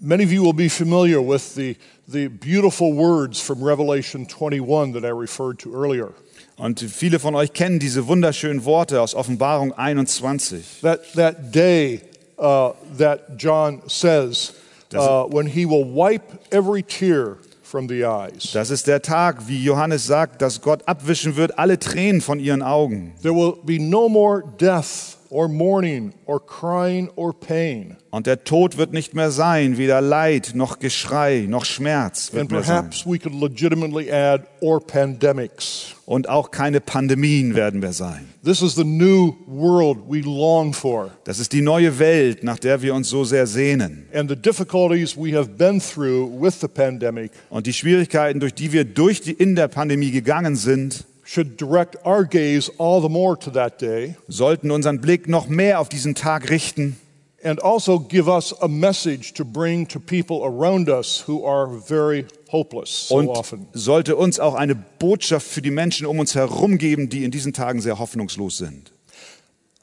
Many 0.02 0.24
of 0.26 0.32
you 0.32 0.44
will 0.44 0.54
be 0.54 0.68
familiar 0.68 1.22
with 1.22 1.56
the, 1.56 1.78
the 2.08 2.28
beautiful 2.28 2.94
words 2.94 3.40
from 3.40 3.64
Revelation 3.64 4.26
21 4.26 4.92
that 4.92 5.06
I 5.06 5.10
referred 5.10 5.60
to 5.60 5.74
earlier. 5.74 6.14
Und 6.58 6.80
viele 6.80 7.20
von 7.20 7.36
euch 7.36 7.54
kennen 7.54 7.80
diese 7.80 8.08
wunderschönen 8.08 8.66
Worte 8.66 9.02
aus 9.02 9.14
Offenbarung 9.14 9.74
21. 9.74 10.82
That, 10.82 11.14
that 11.14 11.52
day 11.54 12.02
uh, 12.38 12.74
that 12.98 13.38
John 13.38 13.82
says, 13.88 14.54
uh, 14.94 15.24
when 15.24 15.48
he 15.48 15.66
will 15.66 15.86
wipe 15.86 16.24
every 16.52 16.84
tear 16.84 17.38
from 17.64 17.88
the 17.88 18.06
eyes. 18.06 18.52
Das 18.54 18.70
ist 18.70 18.88
der 18.88 19.02
Tag, 19.02 19.48
wie 19.48 19.62
Johannes 19.64 20.06
sagt, 20.06 20.42
dass 20.42 20.62
Gott 20.62 20.88
abwischen 20.88 21.36
wird 21.36 21.58
alle 21.58 21.80
Tränen 21.80 22.22
von 22.22 22.40
ihren 22.40 22.62
Augen. 22.62 23.14
There 23.22 23.34
will 23.34 23.56
be 23.64 23.80
no 23.80 24.08
more 24.08 24.44
death 24.60 25.15
or 25.30 25.48
mourning 25.48 26.14
or 26.26 26.40
crying 26.46 27.10
or 27.16 27.34
pain. 27.34 27.98
Und 28.12 28.28
der 28.28 28.44
Tod 28.44 28.78
wird 28.78 28.94
nicht 28.94 29.14
mehr 29.14 29.32
sein, 29.32 29.78
weder 29.78 30.00
Leid 30.00 30.52
noch 30.56 30.80
Geschrei 30.80 31.46
noch 31.50 31.66
Schmerz 31.66 32.32
wird 32.32 32.44
And 32.44 32.52
mehr 32.52 32.64
sein. 32.64 32.76
perhaps 32.90 33.06
we 33.06 33.20
could 33.20 33.36
legitimately 33.36 34.12
add, 34.12 34.46
or 34.62 34.80
pandemics. 34.80 35.96
Und 36.06 36.30
auch 36.30 36.52
keine 36.52 36.82
Pandemien 36.82 37.56
werden 37.56 37.80
mehr 37.80 37.94
sein. 37.94 38.30
This 38.44 38.62
is 38.62 38.76
the 38.76 38.84
new 38.84 39.34
world 39.48 39.98
we 40.08 40.22
long 40.22 40.72
for. 40.72 41.12
Das 41.24 41.40
ist 41.40 41.52
die 41.52 41.62
neue 41.62 41.98
Welt, 42.00 42.44
nach 42.44 42.60
der 42.60 42.82
wir 42.82 42.94
uns 42.94 43.10
so 43.10 43.24
sehr 43.24 43.48
sehnen. 43.48 44.06
And 44.14 44.30
the 44.30 44.36
difficulties 44.36 45.18
we 45.18 45.36
have 45.36 45.50
been 45.50 45.82
through 45.82 46.30
with 46.42 46.62
the 46.62 46.68
pandemic 46.68 47.32
Und 47.50 47.66
die 47.68 47.74
Schwierigkeiten, 47.74 48.40
durch 48.40 48.54
die 48.54 48.72
wir 48.72 48.86
durch 48.86 49.22
die, 49.22 49.32
in 49.32 49.56
der 49.56 49.68
Pandemie 49.68 50.12
gegangen 50.12 50.56
sind, 50.56 51.06
should 51.26 51.58
direct 51.58 51.98
our 52.06 52.24
gaze 52.24 52.72
all 52.78 53.02
the 53.02 53.10
more 53.10 53.38
to 53.38 53.52
that 53.52 53.82
day 53.82 54.16
sollten 54.28 54.72
unseren 54.72 55.02
Blick 55.02 55.28
noch 55.28 55.48
mehr 55.48 55.80
auf 55.80 55.90
diesen 55.90 56.16
Tag 56.16 56.50
richten 56.50 56.98
and 57.44 57.62
also 57.62 58.00
give 58.00 58.28
us 58.28 58.54
a 58.62 58.68
message 58.68 59.34
to 59.34 59.46
bring 59.46 59.88
to 59.88 60.00
people 60.00 60.44
around 60.44 60.90
us 60.90 61.28
who 61.28 61.46
are 61.46 61.68
very 61.68 62.26
hopeless 62.52 63.10
so 63.10 63.16
und 63.16 63.28
often. 63.28 63.68
sollte 63.74 64.16
uns 64.16 64.40
auch 64.40 64.56
eine 64.56 64.76
Botschaft 64.76 65.48
für 65.48 65.62
die 65.62 65.72
Menschen 65.72 66.08
um 66.08 66.20
uns 66.20 66.34
herum 66.34 66.78
geben, 66.78 67.10
die 67.10 67.24
in 67.24 67.32
diesen 67.32 67.54
Tagen 67.54 67.82
sehr 67.82 68.00
hoffnungslos 68.00 68.58
sind. 68.58 68.92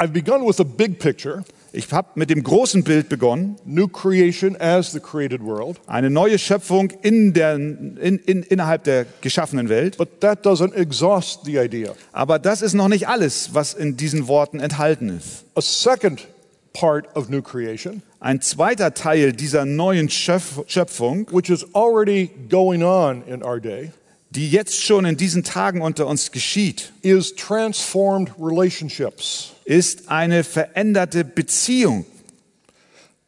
I've 0.00 0.12
begun 0.12 0.44
with 0.44 0.59
a 0.59 0.64
big 0.64 0.98
picture, 0.98 1.44
Ich 1.74 1.90
habe 1.90 2.08
mit 2.16 2.28
dem 2.28 2.42
großen 2.42 2.85
Bild 2.85 3.08
begonnen, 3.08 3.56
new 3.64 3.88
creation 3.88 4.56
as 4.61 4.92
the 4.92 5.00
created 5.00 5.42
world, 5.42 5.80
eine 5.87 6.11
neue 6.11 6.38
Schöpfung 6.38 6.90
in 7.00 7.32
der, 7.32 7.54
in, 7.54 7.96
in, 8.26 8.42
innerhalb 8.42 8.85
der 8.85 9.06
geschaffenen 9.22 9.70
Welt. 9.70 9.96
but 9.96 10.20
that 10.20 10.44
doesn't 10.44 10.74
exhaust 10.74 11.46
the 11.46 11.56
idea. 11.58 11.94
Aber 12.12 12.38
das 12.38 12.61
ist 12.61 12.74
noch 12.74 12.88
nicht 12.88 13.08
alles, 13.08 13.54
was 13.54 13.72
in 13.72 13.96
diesen 13.96 14.28
Worten 14.28 14.61
enthalten 14.61 15.08
ist. 15.16 15.46
A 15.54 15.62
second 15.62 16.26
part 16.74 17.06
of 17.16 17.30
new 17.30 17.40
creation, 17.40 18.02
Ein 18.20 18.42
zweiter 18.42 18.92
Teil 18.92 19.32
dieser 19.32 19.64
neuen 19.64 20.11
Schöpf 20.11 20.61
Schöpfung, 20.66 21.26
which 21.32 21.48
is 21.48 21.64
already 21.74 22.30
going 22.50 22.82
on 22.82 23.22
in 23.26 23.42
our 23.42 23.58
day, 23.58 23.92
die 24.35 24.51
jetzt 24.51 24.83
schon 24.83 25.05
in 25.05 25.16
diesen 25.16 25.45
Tagen 25.45 25.83
unter 25.83 26.07
uns 26.07 26.33
geschieht, 26.33 26.92
is 27.03 27.35
transformed 27.35 28.33
relationships. 28.40 29.53
ist 29.64 30.09
eine 30.09 30.42
veränderte 30.42 31.25
Beziehung. 31.25 32.07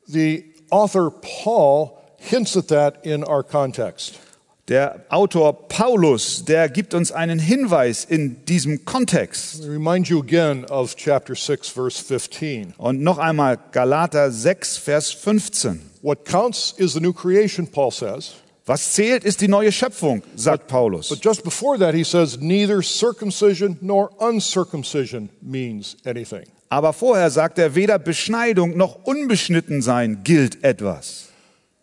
The 0.07 0.45
author 0.71 1.13
Paul 1.45 1.91
hints 2.17 2.57
at 2.57 2.69
that 2.69 3.05
in 3.05 3.23
our 3.23 3.43
context. 3.43 4.15
Der 4.69 5.05
Autor 5.11 5.69
Paulus, 5.69 6.43
der 6.47 6.71
gibt 6.71 6.95
uns 6.95 7.13
einen 7.13 7.39
Hinweis 7.39 8.07
in 8.07 8.47
diesem 8.47 8.87
Kontext. 8.87 9.63
Remind 9.65 10.09
you 10.09 10.21
again 10.21 10.65
of 10.71 10.97
chapter 10.97 11.35
6, 11.35 11.69
verse 11.69 12.03
15. 12.03 12.73
Und 12.79 13.03
noch 13.03 13.19
einmal 13.19 13.59
Galater 13.73 14.31
6, 14.31 14.79
Vers 14.79 15.13
15. 15.13 15.83
What 16.01 16.25
counts 16.25 16.73
is 16.79 16.95
the 16.95 17.01
new 17.01 17.13
creation, 17.13 17.67
Paul 17.67 17.91
says. 17.91 18.37
Was 18.67 18.95
zählt, 18.95 19.25
ist 19.25 19.43
die 19.43 19.49
neue 19.49 19.71
Schöpfung, 19.71 20.23
sagt 20.37 20.69
Paulus. 20.69 21.11
But 21.11 21.23
just 21.23 21.45
before 21.45 21.79
that, 21.79 21.95
he 21.95 22.03
says, 22.03 22.39
neither 22.41 22.83
circumcision 22.83 23.77
nor 23.83 24.11
uncircumcision 24.19 25.29
means 25.43 25.97
anything. 26.05 26.47
Aber 26.71 26.95
vorher 26.95 27.31
sagt 27.31 27.59
er, 27.59 27.75
weder 27.75 27.99
Beschneidung 27.99 28.77
noch 28.77 29.05
Unbeschnittensein 29.05 30.25
gilt 30.25 30.65
etwas. 30.65 31.29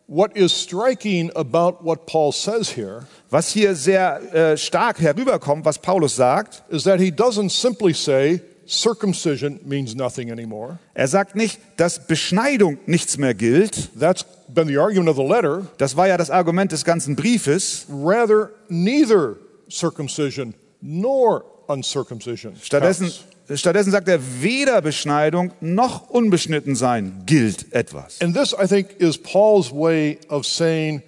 What 0.07 0.35
is 0.35 0.51
striking 0.51 1.31
about 1.35 1.85
what 1.85 2.05
Paul 2.05 2.33
says 2.33 2.75
here 2.75 3.05
Was 3.29 3.49
hier 3.53 3.75
sehr 3.75 4.19
äh, 4.33 4.57
stark 4.57 4.99
herüberkommt, 4.99 5.63
was 5.63 5.79
Paulus 5.79 6.17
sagt, 6.17 6.63
is 6.69 6.83
that 6.83 6.99
he 6.99 7.11
doesn't 7.11 7.51
simply 7.51 7.93
say 7.93 8.41
circumcision 8.67 9.59
means 9.63 9.95
nothing 9.95 10.31
anymore. 10.31 10.79
er 10.93 11.07
sagt 11.07 11.35
nicht, 11.35 11.59
dass 11.77 12.07
Beschneidung 12.07 12.77
nichts 12.85 13.17
mehr 13.17 13.33
gilt. 13.33 13.89
That's 13.99 14.25
been 14.47 14.67
the 14.67 14.77
argument 14.77 15.09
of 15.09 15.15
the 15.17 15.23
letter. 15.23 15.65
Das 15.77 15.95
war 15.95 16.07
ja 16.07 16.17
das 16.17 16.29
Argument 16.29 16.71
des 16.71 16.83
ganzen 16.83 17.15
Briefes. 17.15 17.85
Rather, 17.89 18.51
neither 18.69 19.37
circumcision 19.69 20.53
nor 20.81 21.43
uncircumcision. 21.67 22.55
Stattdessen, 22.61 23.07
counts. 23.07 23.61
stattdessen 23.61 23.91
sagt 23.91 24.07
er, 24.07 24.19
weder 24.41 24.81
Beschneidung 24.81 25.53
noch 25.61 26.09
Unbeschnittensein 26.09 27.23
gilt 27.25 27.73
etwas. 27.73 28.21
And 28.21 28.35
this, 28.35 28.53
I 28.53 28.67
think, 28.67 28.99
is 28.99 29.17
Paul's 29.17 29.71
way 29.71 30.19
of 30.29 30.45
saying 30.45 31.03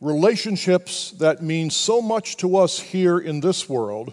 relationships 0.00 1.14
that 1.18 1.42
mean 1.42 1.70
so 1.70 2.00
much 2.00 2.36
to 2.36 2.56
us 2.56 2.78
here 2.80 3.18
in 3.18 3.40
this 3.40 3.68
world 3.68 4.12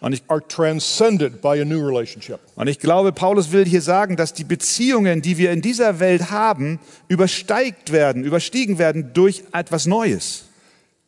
Und 0.00 0.14
ich, 0.14 0.22
are 0.28 0.40
transcended 0.46 1.42
by 1.42 1.60
a 1.60 1.64
new 1.64 1.84
relationship. 1.86 2.38
und 2.56 2.68
ich 2.68 2.78
glaube, 2.78 3.12
Paulus 3.12 3.52
will 3.52 3.66
hier 3.66 3.82
sagen, 3.82 4.16
dass 4.16 4.32
die 4.32 4.44
Beziehungen, 4.44 5.20
die 5.20 5.36
wir 5.36 5.50
in 5.52 5.60
dieser 5.60 6.00
Welt 6.00 6.30
haben, 6.30 6.78
übersteigt 7.08 7.92
werden, 7.92 8.24
überstiegen 8.24 8.78
werden 8.78 9.12
durch 9.12 9.44
etwas 9.52 9.86
Neues. 9.86 10.44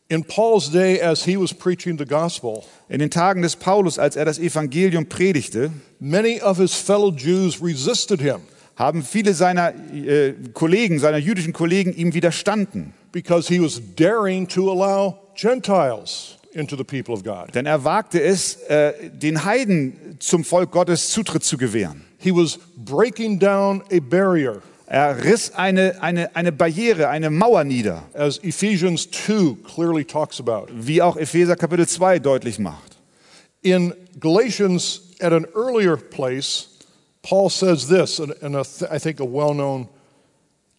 In 0.08 0.24
Paul's 0.24 0.70
day, 0.70 1.00
as 1.00 1.24
he 1.24 1.38
was 1.38 1.54
preaching 1.54 1.96
the 1.98 2.04
gospel, 2.04 2.62
In 2.90 2.98
den 2.98 3.10
Tagen 3.10 3.40
des 3.40 3.56
Paulus, 3.56 3.98
als 3.98 4.14
er 4.16 4.26
das 4.26 4.38
Evangelium 4.38 5.06
predigte, 5.06 5.70
many 5.98 6.42
of 6.42 6.58
his 6.58 6.74
fellow 6.74 7.10
Jews 7.10 7.62
resisted 7.62 8.20
him 8.20 8.42
haben 8.76 9.02
viele 9.02 9.32
seiner 9.34 9.72
äh, 9.94 10.34
Kollegen, 10.54 10.98
seiner 10.98 11.18
jüdischen 11.18 11.52
Kollegen 11.52 11.94
ihm 11.94 12.12
widerstanden. 12.14 12.92
because 13.12 13.48
he 13.48 13.60
was 13.60 13.80
daring 13.96 14.46
to 14.48 14.70
allow 14.70 15.18
Gentiles 15.34 16.36
into 16.54 16.76
the 16.76 16.84
people 16.84 17.14
of 17.14 17.22
God. 17.22 17.54
Denn 17.54 17.66
er 17.66 17.84
wagte 17.84 18.22
es, 18.22 18.56
äh, 18.68 19.10
den 19.10 19.44
Heiden 19.44 20.16
zum 20.18 20.44
Volk 20.44 20.70
Gottes 20.70 21.10
Zutritt 21.10 21.44
zu 21.44 21.56
gewähren. 21.56 22.04
He 22.18 22.30
was 22.30 22.58
breaking 22.76 23.38
down 23.38 23.82
a 23.90 24.00
barrier, 24.00 24.62
Er 24.86 25.24
riss 25.24 25.54
eine, 25.54 26.02
eine, 26.02 26.36
eine 26.36 26.52
Barriere, 26.52 27.08
eine 27.08 27.30
Mauer 27.30 27.64
nieder, 27.64 28.02
as 28.12 28.38
Ephesians 28.42 29.10
2 29.10 29.56
clearly 29.64 30.04
talks 30.04 30.38
about. 30.38 30.66
wie 30.70 31.00
auch 31.00 31.16
Epheser 31.16 31.56
Kapitel 31.56 31.88
2 31.88 32.18
deutlich 32.18 32.58
macht. 32.58 32.98
In 33.62 33.94
Galatians, 34.20 35.00
at 35.18 35.32
an 35.32 35.46
earlier 35.54 35.96
place, 35.96 36.68
Paul 37.22 37.48
says 37.48 37.88
this, 37.88 38.18
in, 38.18 38.32
in 38.42 38.54
a 38.54 38.64
I 38.90 38.98
think 38.98 39.20
a 39.20 39.24
well 39.24 39.54
known 39.54 39.88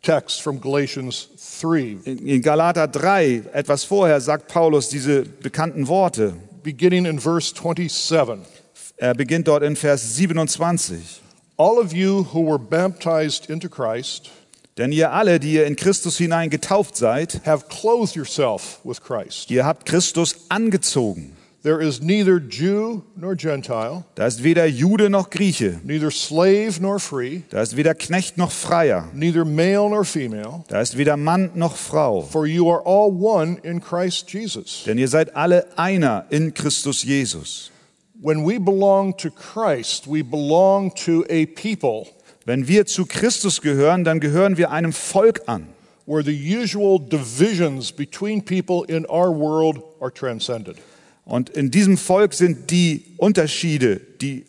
text 0.04 0.42
from 0.42 0.62
Galatians 0.62 1.30
3, 1.38 1.98
In, 2.06 2.42
Galater 2.42 2.88
3, 2.92 3.44
etwas 3.54 3.84
vorher, 3.84 4.22
sagt 4.22 4.50
Paulus 4.50 4.90
diese 4.90 5.24
bekannten 5.24 5.88
Worte. 5.88 6.34
beginning 6.62 7.06
in 7.06 7.20
verse 7.20 7.54
27. 7.54 8.42
Er 8.98 9.14
beginnt 9.16 9.48
dort 9.48 9.64
in 9.64 9.76
Vers 9.76 10.16
27. 10.16 11.02
All 11.58 11.78
of 11.78 11.94
you 11.94 12.28
who 12.34 12.46
were 12.46 12.60
baptized 12.60 13.50
into 13.50 13.70
Christ 13.70 14.32
Denn 14.78 14.92
ihr 14.92 15.12
alle, 15.12 15.40
die 15.40 15.54
ihr 15.54 15.68
in 15.68 15.76
Christus 15.76 16.18
hinein 16.18 16.50
getauft 16.50 16.96
seid, 16.96 17.42
have 17.46 17.66
clothed 17.70 18.16
yourself 18.16 18.80
with 18.84 19.02
Christ. 19.02 19.52
ihr 19.52 19.66
habt 19.66 19.86
Christus 19.86 20.36
angezogen. 20.50 21.33
There 21.64 21.80
is 21.80 22.02
neither 22.02 22.40
Jew 22.42 23.04
nor 23.16 23.36
Gentile, 23.38 24.04
Da 24.16 24.28
ist 24.28 24.44
weder 24.44 24.66
Jude 24.66 25.10
noch 25.10 25.30
Grieche, 25.30 25.80
neither 25.86 26.12
slave 26.12 26.82
nor 26.82 27.00
free, 27.00 27.44
da 27.52 27.62
ist 27.62 27.78
weder 27.78 27.96
Knecht 27.96 28.38
noch 28.38 28.52
Freier, 28.52 29.08
neither 29.14 29.46
male 29.46 29.90
nor 29.90 30.04
female, 30.04 30.66
da 30.68 30.82
ist 30.82 30.98
weder 30.98 31.16
Mann 31.16 31.52
noch 31.56 31.78
Frau. 31.78 32.22
for 32.22 32.46
you 32.46 32.70
are 32.70 32.82
all 32.86 33.10
one 33.10 33.58
in 33.64 33.80
Christ 33.80 34.30
Jesus. 34.30 34.84
Denn 34.86 34.98
ihr 34.98 35.08
seid 35.08 35.38
alle 35.38 35.66
einer 35.78 36.26
in 36.30 36.54
Christus 36.54 37.02
Jesus. 37.04 37.72
When 38.22 38.46
we 38.46 38.60
belong 38.60 39.16
to 39.18 39.30
Christ, 39.30 40.06
we 40.06 40.22
belong 40.22 40.94
to 41.06 41.24
a 41.30 41.46
people 41.46 42.08
Wenn 42.46 42.68
wir 42.68 42.86
zu 42.86 43.06
Christus 43.06 43.62
gehören, 43.62 44.04
dann 44.04 44.20
gehören 44.20 44.58
wir 44.58 44.72
einem 44.72 44.92
Volk 44.92 45.44
an, 45.48 45.68
where 46.06 46.22
the 46.22 46.58
usual 46.58 47.00
divisions 47.00 47.90
between 47.94 48.44
people 48.44 48.84
in 48.94 49.06
our 49.06 49.32
world 49.32 49.82
are 50.02 50.12
transcended. 50.14 50.76
Und 51.26 51.50
in 51.50 51.72
diesem 51.72 51.98
Volk 51.98 52.34
sind 52.34 52.70
die 52.70 53.04
Unterschiede, 53.18 54.02
die, 54.22 54.46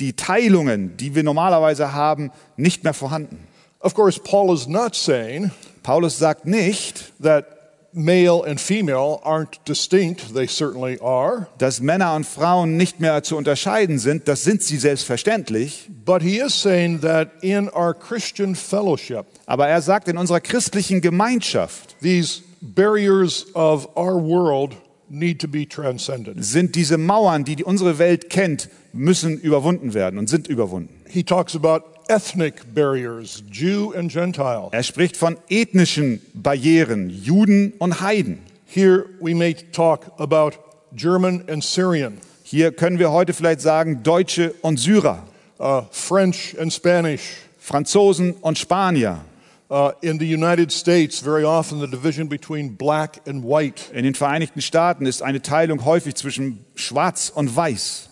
die 0.00 0.14
Teilungen, 0.14 0.96
die 0.96 1.14
wir 1.14 1.22
normalerweise 1.22 1.92
haben, 1.92 2.30
nicht 2.56 2.84
mehr 2.84 2.94
vorhanden. 2.94 3.46
Of 3.80 3.94
course, 3.94 4.18
Paul 4.18 4.54
is 4.54 4.66
not 4.66 4.94
saying 4.94 5.50
Paulus 5.84 6.18
sagt 6.18 6.46
nicht, 6.46 7.12
that 7.22 7.44
male 7.92 8.42
and 8.42 8.58
female 8.58 9.20
aren't 9.22 9.58
distinct, 9.68 10.34
they 10.34 10.46
certainly 10.48 10.98
are, 11.00 11.46
Dass 11.58 11.80
Männer 11.80 12.14
und 12.14 12.24
Frauen 12.26 12.78
nicht 12.78 13.00
mehr 13.00 13.22
zu 13.22 13.36
unterscheiden 13.36 13.98
sind, 13.98 14.26
das 14.26 14.42
sind 14.42 14.62
sie 14.62 14.78
selbstverständlich. 14.78 15.90
but 16.04 16.22
he 16.22 16.38
is 16.40 16.54
saying 16.60 17.02
that 17.02 17.30
in 17.42 17.68
our 17.68 17.92
Christian 17.94 18.54
fellowship, 18.56 19.26
Aber 19.46 19.68
er 19.68 19.82
sagt, 19.82 20.08
in 20.08 20.16
unserer 20.16 20.40
christlichen 20.40 21.02
Gemeinschaft 21.02 21.94
these 22.00 22.40
barriers 22.62 23.46
of 23.54 23.86
our 23.94 24.14
world 24.16 24.74
need 25.08 25.40
to 25.40 25.48
be 25.48 25.68
transcended. 25.68 26.42
sind 26.44 26.74
diese 26.74 26.98
Mauern, 26.98 27.44
die 27.44 27.56
die 27.56 27.64
unsere 27.64 27.98
Welt 27.98 28.30
kennt, 28.30 28.68
müssen 28.92 29.38
überwunden 29.38 29.94
werden 29.94 30.18
und 30.18 30.28
sind 30.28 30.48
überwunden. 30.48 31.02
He 31.08 31.22
talks 31.22 31.54
about 31.54 31.84
ethnic 32.08 32.74
barriers, 32.74 33.42
Jew 33.50 33.92
and 33.92 34.12
Gentile. 34.12 34.68
Er 34.72 34.82
spricht 34.82 35.16
von 35.16 35.36
ethnischen 35.48 36.20
Barrieren, 36.34 37.10
Juden 37.10 37.72
und 37.78 38.00
Heiden. 38.00 38.38
Here 38.66 39.06
we 39.20 39.34
may 39.34 39.54
talk 39.72 40.12
about 40.18 40.52
German 40.94 41.44
and 41.48 41.62
Syrian, 41.62 42.18
Hier 42.42 42.72
können 42.72 42.98
wir 42.98 43.10
heute 43.10 43.32
vielleicht 43.32 43.60
sagen 43.60 44.02
Deutsche 44.02 44.54
und 44.62 44.78
Syrer, 44.78 45.24
uh, 45.58 45.82
French 45.90 46.56
and 46.60 46.72
Spanish. 46.72 47.44
Franzosen 47.64 48.34
und 48.42 48.58
Spanier. 48.58 49.24
Uh, 49.70 49.92
in 50.02 50.18
the 50.18 50.26
United 50.26 50.70
States, 50.70 51.20
very 51.20 51.42
often 51.42 51.80
the 51.80 51.86
division 51.86 52.28
between 52.28 52.76
black 52.76 53.26
and 53.26 53.42
white. 53.42 53.90
In 53.94 54.04
den 54.04 54.14
Vereinigten 54.14 54.60
Staaten 54.60 55.06
ist 55.06 55.22
eine 55.22 55.40
Teilung 55.40 55.84
häufig 55.86 56.14
zwischen 56.16 56.64
Schwarz 56.74 57.32
und 57.34 57.56
Weiß. 57.56 58.10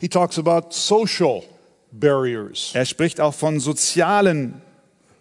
He 0.00 0.08
talks 0.08 0.38
about 0.38 0.70
social 0.70 1.42
barriers. 1.90 2.70
Er 2.74 2.84
spricht 2.84 3.20
auch 3.20 3.34
von 3.34 3.58
sozialen 3.58 4.62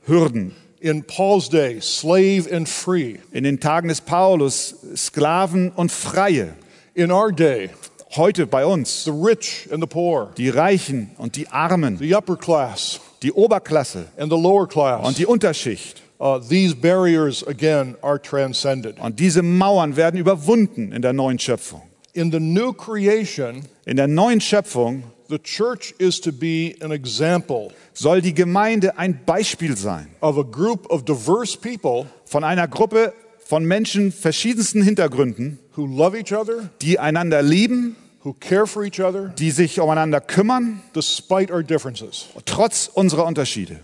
Hürden. 0.06 0.56
In 0.80 1.04
Paul's 1.04 1.50
day, 1.50 1.80
slave 1.82 2.48
and 2.52 2.70
free. 2.70 3.18
In 3.32 3.44
den 3.44 3.60
Tagen 3.60 3.88
des 3.88 4.02
Paulus 4.02 4.76
Sklaven 4.96 5.72
und 5.72 5.92
Freie. 5.92 6.56
In 6.94 7.12
our 7.12 7.32
day, 7.32 7.72
Heute 8.18 8.46
bei 8.46 8.66
uns 8.66 9.06
the 9.06 9.12
rich 9.12 9.70
and 9.72 9.82
the 9.82 9.88
poor, 9.88 10.34
die 10.36 10.50
Reichen 10.50 11.12
und 11.18 11.38
die 11.38 11.48
Armen, 11.48 11.98
the 11.98 12.14
upper 12.14 12.36
class 12.36 13.00
die 13.24 13.32
Oberklasse 13.32 14.08
and 14.18 14.32
the 14.32 14.38
lower 14.38 14.68
class. 14.68 15.06
und 15.06 15.18
die 15.18 15.26
Unterschicht. 15.26 16.02
Uh, 16.20 16.38
these 16.40 16.76
barriers, 16.76 17.44
again, 17.48 17.96
are 18.02 18.22
transcended. 18.22 19.00
Und 19.00 19.20
diese 19.20 19.42
Mauern 19.42 19.96
werden 19.96 20.20
überwunden 20.20 20.92
in 20.92 21.02
der 21.02 21.14
neuen 21.14 21.40
Schöpfung. 21.40 21.82
In 22.14 22.32
the 22.32 22.40
new 22.40 22.74
creation, 22.74 23.64
In 23.86 23.98
der 23.98 24.08
neuen 24.08 24.40
Schöpfung 24.40 25.04
the 25.30 25.40
church 25.40 25.96
is 25.98 26.20
to 26.20 26.32
be 26.32 26.76
an 26.82 26.92
example 26.92 27.72
soll 27.94 28.22
die 28.22 28.34
Gemeinde 28.34 28.98
ein 28.98 29.22
Beispiel 29.26 29.76
sein 29.78 30.08
of 30.20 30.38
a 30.38 30.44
group 30.44 30.86
of 30.92 31.06
diverse 31.06 31.58
people 31.58 32.06
von 32.26 32.44
einer 32.44 32.68
Gruppe 32.68 33.14
von 33.52 33.66
Menschen 33.66 34.12
verschiedensten 34.12 34.82
Hintergründen, 34.82 35.60
who 35.76 35.86
love 35.86 36.18
each 36.18 36.34
other, 36.34 36.70
die 36.82 37.00
einander 37.00 37.42
lieben, 37.42 37.96
who 38.24 38.34
care 38.34 38.66
for 38.68 38.84
each 38.84 39.00
other, 39.00 39.30
die 39.38 39.52
sich 39.52 39.80
umeinander 39.80 40.22
kümmern, 40.22 40.82
despite 40.94 41.52
our 41.52 41.64
differences. 41.64 42.28
trotz 42.46 42.90
unserer 42.94 43.26
Unterschiede. 43.26 43.80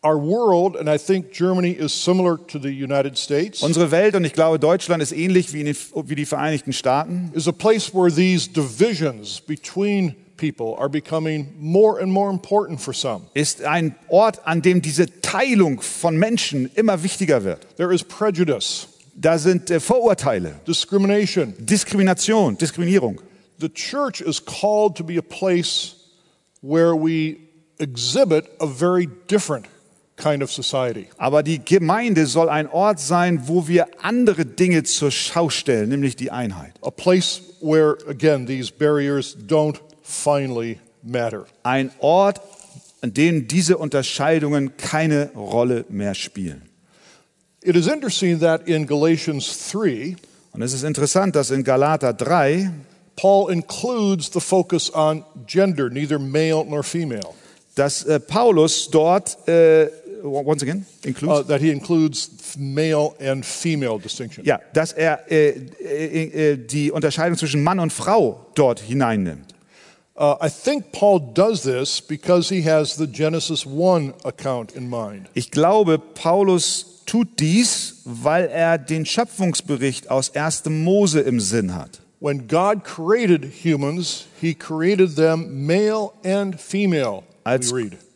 Our 0.00 0.16
world, 0.16 0.76
and 0.76 0.88
I 0.88 0.96
think 0.96 1.32
Germany 1.32 1.72
is 1.72 1.92
similar 1.92 2.38
to 2.46 2.58
the 2.60 2.68
United 2.68 3.18
States, 3.18 3.62
Unsere 3.62 3.90
Welt, 3.90 4.14
und 4.14 4.24
ich 4.24 4.32
glaube 4.32 4.60
Deutschland 4.60 5.02
ist 5.02 5.10
ähnlich 5.12 5.52
wie, 5.52 5.62
in 5.62 5.76
wie 6.06 6.14
die 6.14 6.24
Vereinigten 6.24 6.72
Staaten, 6.72 7.32
is 7.34 7.48
a 7.48 7.52
place 7.52 7.92
where 7.92 8.08
these 8.08 8.48
divisions 8.48 9.40
between 9.40 10.14
people 10.36 10.76
are 10.78 10.88
becoming 10.88 11.48
more 11.58 12.00
and 12.00 12.12
more 12.12 12.30
important 12.30 12.80
for 12.80 12.94
some. 12.94 13.22
ist 13.34 13.62
ein 13.64 13.96
Ort, 14.06 14.46
an 14.46 14.62
dem 14.62 14.80
diese 14.82 15.06
Teilung 15.20 15.80
von 15.82 16.16
Menschen 16.16 16.70
immer 16.76 17.02
wichtiger 17.02 17.42
wird. 17.42 17.66
There 17.76 17.92
is 17.92 18.04
prejudice, 18.04 18.86
Da 19.16 19.36
sind 19.36 19.68
äh, 19.68 19.80
Vorurteile, 19.80 20.60
discrimination. 20.64 21.54
Diskrimination, 21.58 22.56
Diskriminierung. 22.56 23.20
The 23.58 23.68
church 23.68 24.20
is 24.20 24.44
called 24.44 24.96
to 24.96 25.04
be 25.04 25.16
a 25.16 25.22
place 25.22 25.96
where 26.60 26.94
we 26.94 27.38
exhibit 27.78 28.46
a 28.60 28.66
very 28.66 29.08
different 29.26 29.66
kind 30.16 30.42
of 30.42 30.50
society. 30.50 31.08
Aber 31.16 31.42
die 31.42 31.64
Gemeinde 31.64 32.26
soll 32.26 32.48
ein 32.48 32.68
Ort 32.68 33.00
sein, 33.00 33.48
wo 33.48 33.66
wir 33.66 33.86
andere 34.02 34.44
Dinge 34.44 34.82
zur 34.82 35.10
Schau 35.10 35.48
stellen, 35.48 35.88
nämlich 35.88 36.16
die 36.16 36.30
Einheit. 36.30 36.74
A 36.82 36.90
place 36.90 37.40
where, 37.60 37.96
again, 38.08 38.46
these 38.46 38.70
barriers 38.70 39.36
don't 39.36 39.80
finally 40.02 40.78
matter. 41.02 41.46
Ein 41.62 41.90
Ort, 42.00 42.40
an 43.00 43.14
dem 43.14 43.48
diese 43.48 43.78
Unterscheidungen 43.78 44.76
keine 44.76 45.30
Rolle 45.34 45.84
mehr 45.88 46.14
spielen. 46.14 46.62
It 47.62 47.76
is 47.76 47.86
interesting 47.88 48.40
that 48.40 48.68
in 48.68 48.86
Galatians 48.86 49.70
3, 49.72 50.16
Und 50.52 50.62
es 50.62 50.72
ist 50.72 50.82
interessant, 50.82 51.36
dass 51.36 51.50
in 51.50 51.62
Galater 51.62 52.12
3 52.12 52.70
Paul 53.20 53.48
includes 53.48 54.30
the 54.30 54.40
focus 54.40 54.90
on 54.94 55.24
gender, 55.46 55.90
neither 55.90 56.18
male 56.18 56.64
nor 56.64 56.82
female. 56.82 57.34
dass 57.74 58.04
äh, 58.04 58.20
Paulus 58.20 58.90
dort, 58.90 59.36
äh, 59.48 59.88
once 60.22 60.62
again, 60.62 60.84
includes, 61.04 61.40
Uh, 61.40 61.42
that 61.44 61.60
he 61.60 61.70
includes 61.70 62.30
male 62.56 63.12
and 63.20 63.44
female 63.44 63.98
distinction. 63.98 64.44
ja, 64.44 64.60
dass 64.72 64.92
er 64.92 65.30
äh, 65.30 65.50
äh, 65.50 66.52
äh, 66.52 66.56
die 66.56 66.90
Unterscheidung 66.90 67.36
zwischen 67.38 67.62
Mann 67.62 67.78
und 67.80 67.92
Frau 67.92 68.46
dort 68.54 68.80
hineinnimmt. 68.80 69.54
Uh, 70.16 70.34
I 70.40 70.48
think 70.48 70.90
Paul 70.90 71.20
does 71.34 71.62
this 71.62 72.00
because 72.00 72.52
he 72.52 72.68
has 72.68 72.96
the 72.96 73.06
Genesis 73.06 73.64
1 73.64 74.14
account 74.24 74.72
in 74.72 74.88
mind. 74.90 75.28
Ich 75.34 75.52
glaube, 75.52 75.98
Paulus 75.98 77.02
tut 77.06 77.38
dies, 77.38 78.02
weil 78.04 78.46
er 78.46 78.78
den 78.78 79.06
Schöpfungsbericht 79.06 80.10
aus 80.10 80.34
1. 80.34 80.64
Mose 80.66 81.20
im 81.20 81.38
Sinn 81.38 81.74
hat. 81.74 82.00
When 82.20 82.48
God 82.48 82.82
created 82.84 83.44
humans, 83.44 84.26
he 84.40 84.54
created 84.54 85.14
them 85.16 85.66
male 85.66 86.12
and 86.24 86.58
female. 86.60 87.22
Als. 87.44 87.72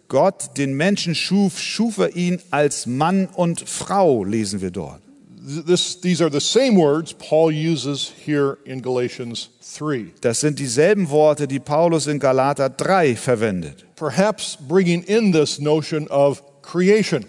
Gott 0.08 0.58
den 0.58 0.74
Menschen 0.74 1.14
schuf, 1.14 1.58
schuf 1.58 1.96
er 1.98 2.14
ihn 2.14 2.40
als 2.50 2.86
Mann 2.86 3.28
und 3.34 3.66
Frau, 3.66 4.24
lesen 4.24 4.60
wir 4.60 4.70
dort. 4.70 5.00
Th- 5.46 5.64
This, 5.64 6.00
these 6.00 6.22
are 6.22 6.30
the 6.30 6.40
same 6.40 6.76
words 6.76 7.14
Paul 7.14 7.50
uses 7.50 8.12
here 8.26 8.58
in 8.64 8.82
Galatians 8.82 9.48
3, 9.78 10.06
Das 10.20 10.40
sind 10.40 10.58
dieselben 10.58 11.08
Worte, 11.08 11.48
die 11.48 11.60
Paulus 11.60 12.06
in 12.08 12.18
Galater 12.18 12.68
3 12.68 13.16
verwendet. 13.16 13.86
perhaps 13.96 14.58
bringing 14.68 15.02
in 15.04 15.32
this 15.32 15.58
notion 15.58 16.06
of 16.08 16.42
creation. 16.62 17.24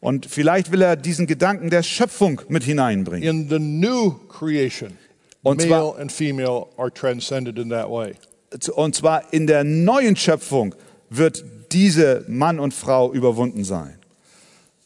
Und 0.00 0.26
vielleicht 0.26 0.72
will 0.72 0.82
er 0.82 0.96
diesen 0.96 1.26
Gedanken 1.26 1.70
der 1.70 1.82
Schöpfung 1.84 2.40
mit 2.48 2.64
hineinbringen. 2.64 3.22
In 3.28 3.48
the 3.48 3.58
new 3.60 4.12
creation, 4.28 4.98
Und 5.46 5.58
male 5.68 5.68
zwar- 5.68 5.98
and 6.00 6.10
female 6.12 6.66
are 6.76 6.90
transcended 6.92 7.58
in 7.58 7.70
that 7.70 7.88
way. 7.88 8.14
Und 8.74 8.94
zwar 8.94 9.32
in 9.32 9.46
der 9.46 9.64
neuen 9.64 10.16
Schöpfung 10.16 10.74
wird 11.10 11.44
diese 11.72 12.24
Mann 12.28 12.58
und 12.58 12.72
Frau 12.74 13.12
überwunden 13.12 13.64
sein. 13.64 13.98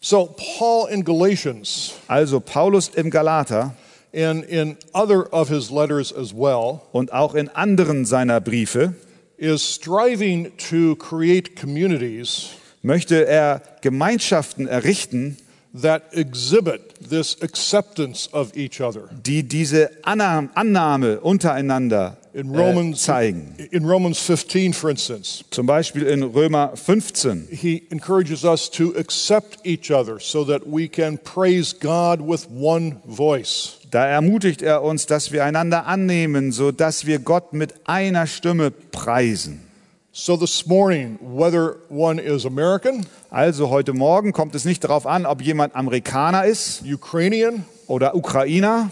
So, 0.00 0.34
Paul 0.58 0.88
in 0.90 1.04
Galatians 1.04 1.92
Also 2.08 2.40
Paulus 2.40 2.88
im 2.94 3.10
Galater 3.10 3.74
and 4.14 4.44
in 4.44 4.76
other 4.94 5.32
of 5.32 5.48
his 5.50 5.70
letters 5.70 6.12
as 6.12 6.32
well 6.34 6.80
und 6.92 7.12
auch 7.12 7.34
in 7.34 7.48
anderen 7.50 8.04
seiner 8.06 8.40
Briefe 8.40 8.94
is 9.36 9.62
striving 9.62 10.50
to 10.56 10.96
create 10.96 11.54
communities 11.54 12.48
möchte 12.82 13.26
er 13.26 13.60
Gemeinschaften 13.82 14.66
errichten, 14.66 15.36
that 15.72 16.02
exhibit 16.12 16.94
this 17.10 17.36
acceptance 17.42 18.28
of 18.32 18.56
each 18.56 18.80
other. 18.80 19.08
die 19.24 19.42
diese 19.42 19.90
Annahme, 20.02 20.50
Annahme 20.54 21.20
untereinander 21.20 22.16
In 22.32 22.54
äh, 22.54 22.58
Romans, 22.58 23.02
zeigen. 23.02 23.54
in 23.72 23.84
Romans 23.84 24.18
15, 24.20 24.72
for 24.72 24.90
instance, 24.90 25.44
Zum 25.50 25.66
Beispiel 25.66 26.02
in 26.04 26.22
Römer 26.22 26.72
15. 26.76 27.48
he 27.50 27.82
encourages 27.90 28.44
us 28.44 28.70
to 28.70 28.94
accept 28.96 29.58
each 29.64 29.90
other 29.90 30.18
so 30.20 30.44
that 30.44 30.62
we 30.66 30.88
can 30.88 31.18
praise 31.18 31.72
God 31.78 32.20
with 32.20 32.46
one 32.50 32.96
voice. 33.04 33.78
Da 33.90 34.06
ermutigt 34.06 34.62
er 34.62 34.82
uns, 34.82 35.06
dass 35.06 35.32
wir 35.32 35.44
einander 35.44 35.86
annehmen, 35.86 36.52
so 36.52 36.70
dass 36.70 37.06
wir 37.06 37.18
Gott 37.18 37.52
mit 37.52 37.74
einer 37.84 38.28
Stimme 38.28 38.70
preisen. 38.70 39.62
So 40.12 40.36
this 40.36 40.66
morning, 40.66 41.18
whether 41.22 41.76
one 41.88 42.18
is 42.18 42.44
American, 42.44 43.06
Also 43.30 43.70
heute 43.70 43.92
Morgen 43.92 44.32
kommt 44.32 44.56
es 44.56 44.64
nicht 44.64 44.82
darauf 44.82 45.06
an, 45.06 45.24
ob 45.24 45.40
jemand 45.40 45.76
Amerikaner 45.76 46.44
ist 46.46 46.82
Ukrainian, 46.84 47.64
oder 47.86 48.16
Ukrainer, 48.16 48.90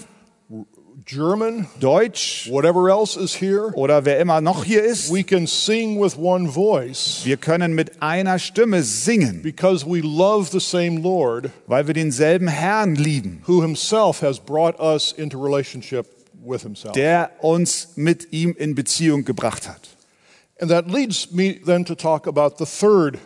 German, 1.05 1.67
Deutsch 1.81 2.49
whatever 2.53 2.89
else 2.89 3.17
is 3.19 3.35
here, 3.41 3.73
oder 3.75 4.05
wer 4.05 4.21
immer 4.21 4.41
noch 4.41 4.63
hier 4.63 4.85
ist. 4.85 5.13
we 5.13 5.25
can 5.25 5.49
sing 5.49 5.99
with 6.01 6.17
one 6.17 6.49
voice 6.49 7.23
Wir 7.25 7.37
können 7.37 7.75
mit 7.75 8.01
einer 8.01 8.39
Stimme 8.39 8.85
singen, 8.85 9.43
because 9.43 9.85
we 9.85 10.01
love 10.01 10.51
the 10.53 10.61
same 10.61 11.01
Lord 11.01 11.51
weil 11.67 11.89
wir 11.89 11.95
denselben 11.95 12.47
Herrn 12.47 12.95
lieben, 12.95 13.43
who 13.49 13.61
himself 13.63 14.23
has 14.23 14.39
brought 14.39 14.79
us 14.79 15.11
into 15.11 15.37
relationship 15.43 16.07
with 16.45 16.63
himself. 16.63 16.93
der 16.93 17.31
uns 17.41 17.89
mit 17.97 18.33
ihm 18.33 18.55
in 18.57 18.77
Beziehung 18.77 19.25
gebracht 19.25 19.67
hat. 19.69 19.81
And 20.61 20.71
that 20.71 20.89
leads 20.89 21.31
me 21.33 21.61
then 21.65 21.85
to 21.85 21.95
talk 21.95 22.27
about 22.27 22.59
the 22.59 22.67
third 22.67 23.19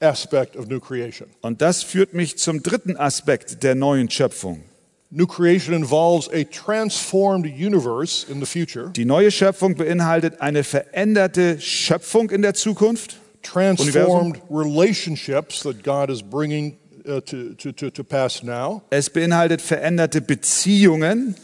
aspect 0.00 0.56
of 0.56 0.68
new 0.68 0.80
creation. 0.80 1.28
Und 1.42 1.60
das 1.60 1.82
führt 1.82 2.14
mich 2.14 2.38
zum 2.38 2.62
dritten 2.62 2.96
Aspekt 2.96 3.62
der 3.62 3.74
neuen 3.74 4.10
Schöpfung. 4.10 4.64
New 5.10 5.26
creation 5.26 5.74
involves 5.74 6.28
a 6.32 6.44
transformed 6.44 7.44
universe 7.44 8.24
in 8.30 8.40
the 8.40 8.46
future, 8.46 8.88
Die 8.88 9.04
neue 9.04 9.30
Schöpfung 9.30 9.74
beinhaltet 9.74 10.40
eine 10.40 10.64
veränderte 10.64 11.60
Schöpfung 11.60 12.30
in 12.30 12.40
der 12.40 12.54
Zukunft, 12.54 13.18
transformed 13.42 14.40
relationships 14.48 15.62
that 15.64 15.82
God 15.82 16.08
is 16.08 16.22
bringing 16.22 16.78
uh, 17.06 17.20
to, 17.20 17.52
to, 17.56 17.72
to, 17.72 17.90
to 17.90 18.02
pass 18.02 18.42
now, 18.42 18.80
es 18.88 19.10
beinhaltet 19.10 19.60
veränderte 19.60 20.22
Beziehungen, 20.22 21.36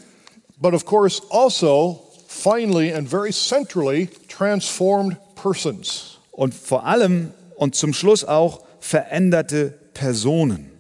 but 0.58 0.72
of 0.72 0.86
course 0.86 1.20
also, 1.28 2.07
finally 2.42 2.92
and 2.92 3.08
very 3.08 3.32
centrally, 3.32 4.08
transformed 4.28 5.16
persons. 5.34 6.18
und 6.32 6.54
vor 6.54 6.86
allem 6.86 7.32
und 7.56 7.74
zum 7.74 7.92
Schluss 7.92 8.24
auch 8.24 8.60
veränderte 8.80 9.74
Personen. 9.92 10.70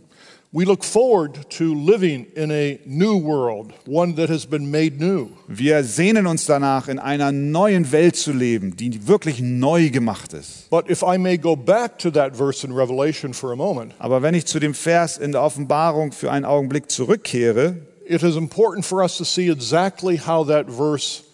We 0.50 0.64
look 0.64 0.82
forward 0.82 1.50
to 1.58 1.74
living 1.74 2.26
in 2.34 2.50
a 2.50 2.78
new 2.86 3.18
world, 3.22 3.74
one 3.86 4.14
that 4.14 4.30
has 4.30 4.46
been 4.46 4.70
made 4.70 4.98
new. 4.98 5.28
Wir 5.46 5.84
sehnen 5.84 6.26
uns 6.26 6.46
danach, 6.46 6.88
in 6.88 6.98
einer 6.98 7.32
neuen 7.32 7.92
Welt 7.92 8.16
zu 8.16 8.32
leben, 8.32 8.74
die 8.74 9.06
wirklich 9.06 9.40
neu 9.42 9.90
gemacht 9.90 10.32
ist. 10.32 10.70
But 10.70 10.88
if 10.88 11.02
I 11.02 11.18
may 11.18 11.36
go 11.36 11.54
back 11.54 11.98
to 11.98 12.10
that 12.12 12.34
verse 12.34 12.66
in 12.66 12.72
Revelation 12.72 13.34
for 13.34 13.52
a 13.52 13.56
moment, 13.56 13.92
Aber 13.98 14.22
wenn 14.22 14.32
ich 14.32 14.46
zu 14.46 14.58
dem 14.58 14.72
Vers 14.72 15.18
in 15.18 15.32
der 15.32 15.42
Offenbarung 15.42 16.12
für 16.12 16.32
einen 16.32 16.46
Augenblick 16.46 16.90
zurückkehre, 16.90 17.76
it 18.06 18.22
is 18.22 18.36
important 18.36 18.86
for 18.86 19.02
us 19.02 19.18
to 19.18 19.24
see 19.24 19.50
exactly 19.50 20.16
how 20.16 20.46
that 20.46 20.70
verse 20.70 21.24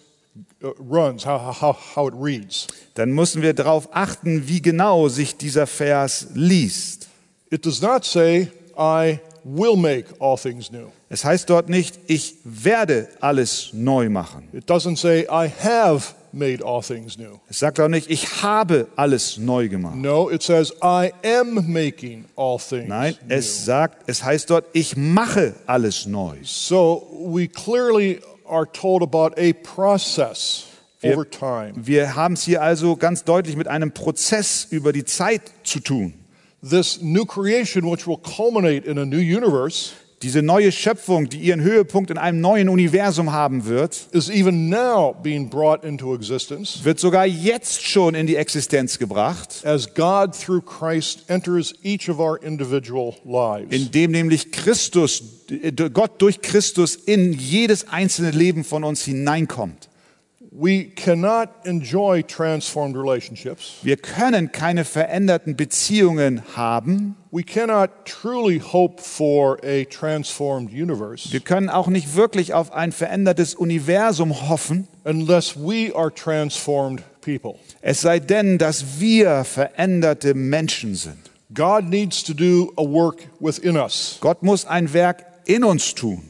runs, 0.61 1.25
how, 1.25 1.37
how, 1.37 1.73
how 1.95 2.07
it 2.07 2.13
reads. 2.15 2.67
dann 2.95 3.11
müssen 3.11 3.41
wir 3.41 3.53
darauf 3.53 3.89
achten, 3.91 4.47
wie 4.47 4.61
genau 4.61 5.07
sich 5.09 5.37
dieser 5.37 5.67
Vers 5.67 6.27
liest. 6.33 7.07
It 7.51 7.65
does 7.65 7.81
not 7.81 8.03
say, 8.05 8.51
I 8.77 9.19
will 9.43 9.75
make 9.75 10.07
all 10.19 10.37
things 10.37 10.71
new. 10.71 10.87
Es 11.09 11.23
heißt 11.23 11.49
dort 11.49 11.69
nicht, 11.69 11.99
ich 12.07 12.35
werde 12.43 13.07
alles 13.19 13.69
neu 13.73 14.09
machen. 14.09 14.47
It 14.53 14.69
doesn't 14.69 14.97
say, 14.97 15.27
I 15.29 15.51
have 15.63 16.15
made 16.33 16.65
all 16.65 16.81
things 16.81 17.17
new. 17.17 17.39
Es 17.47 17.59
sagt 17.59 17.79
auch 17.79 17.87
nicht, 17.87 18.09
ich 18.09 18.41
habe 18.41 18.87
alles 18.95 19.37
neu 19.37 19.69
gemacht. 19.69 19.95
No, 19.95 20.29
it 20.31 20.41
says, 20.41 20.73
I 20.81 21.13
am 21.23 21.71
making 21.71 22.25
all 22.35 22.57
things 22.57 22.89
Nein, 22.89 23.15
new. 23.27 23.35
es 23.35 23.65
sagt, 23.65 24.09
es 24.09 24.23
heißt 24.23 24.49
dort, 24.49 24.65
ich 24.73 24.97
mache 24.97 25.53
alles 25.67 26.07
neu. 26.07 26.37
So 26.43 27.07
we 27.29 27.47
clearly 27.47 28.19
are 28.47 28.65
told 28.71 29.01
about 29.03 29.37
a 29.37 29.53
process 29.53 30.65
Wir- 31.01 31.13
over 31.13 31.29
time. 31.29 31.73
Wir 31.75 32.15
haben 32.15 32.33
es 32.35 32.43
hier 32.43 32.61
also 32.61 32.95
ganz 32.95 33.23
deutlich 33.23 33.55
mit 33.55 33.67
einem 33.67 33.91
Prozess 33.91 34.67
über 34.69 34.93
die 34.93 35.05
Zeit 35.05 35.41
zu 35.63 35.79
tun. 35.79 36.13
This 36.67 36.99
new 37.01 37.25
creation, 37.25 37.83
which 37.91 38.07
will 38.07 38.17
culminate 38.17 38.87
in 38.89 38.97
a 38.97 39.05
new 39.05 39.19
universe, 39.19 39.91
Diese 40.25 40.41
neue 40.41 40.71
Schöpfung, 40.71 41.29
die 41.29 41.37
ihren 41.37 41.61
Höhepunkt 41.61 42.09
in 42.09 42.17
einem 42.17 42.41
neuen 42.41 42.67
Universum 42.67 43.31
haben 43.31 43.65
wird, 43.65 44.07
is 44.11 44.27
even 44.27 44.69
now 44.69 45.15
being 45.21 45.51
brought 45.51 45.83
into 45.83 46.15
existence 46.15 46.83
wird 46.83 46.99
sogar 46.99 47.27
jetzt 47.27 47.85
schon 47.85 48.15
in 48.15 48.25
die 48.25 48.35
Existenz 48.35 48.97
gebracht, 48.97 49.61
as 49.63 49.93
God 49.93 50.33
through 50.33 50.63
Christ 50.65 51.25
enters 51.27 51.75
each 51.83 52.09
of 52.09 52.17
our 52.17 52.41
individual 52.41 53.13
lives. 53.23 53.67
indem 53.69 54.09
nämlich 54.09 54.51
Christus, 54.51 55.21
Gott 55.93 56.19
durch 56.19 56.41
Christus 56.41 56.95
in 56.95 57.31
jedes 57.31 57.87
einzelne 57.89 58.31
Leben 58.31 58.63
von 58.63 58.83
uns 58.83 59.05
hineinkommt. 59.05 59.89
We 60.57 60.85
cannot 60.85 61.49
enjoy 61.65 62.23
transformed 62.23 62.95
relationships. 62.95 63.79
Wir 63.83 63.97
können 63.97 64.53
keine 64.53 64.85
veränderten 64.85 65.57
Beziehungen 65.57 66.43
haben. 66.55 67.17
We 67.29 67.43
cannot 67.43 67.89
truly 68.05 68.59
hope 68.61 69.01
for 69.01 69.57
a 69.65 69.83
transformed 69.83 70.71
universe 70.71 71.29
Wir 71.33 71.41
können 71.41 71.69
auch 71.69 71.87
nicht 71.87 72.15
wirklich 72.15 72.53
auf 72.53 72.71
ein 72.71 72.93
verändertes 72.93 73.53
Universum 73.53 74.47
hoffen, 74.47 74.87
unless 75.03 75.57
we 75.57 75.93
are 75.93 76.13
transformed 76.13 77.03
people. 77.19 77.55
es 77.81 77.99
sei 77.99 78.19
denn, 78.19 78.57
dass 78.57 79.01
wir 79.01 79.43
veränderte 79.43 80.35
Menschen 80.35 80.95
sind. 80.95 81.17
God 81.53 81.89
needs 81.89 82.23
to 82.23 82.33
do 82.33 82.71
a 82.77 82.81
work 82.81 83.27
within 83.41 83.75
us. 83.75 84.19
Gott 84.21 84.41
muss 84.41 84.65
ein 84.65 84.93
Werk 84.93 85.25
in 85.43 85.65
uns 85.65 85.93
tun. 85.95 86.21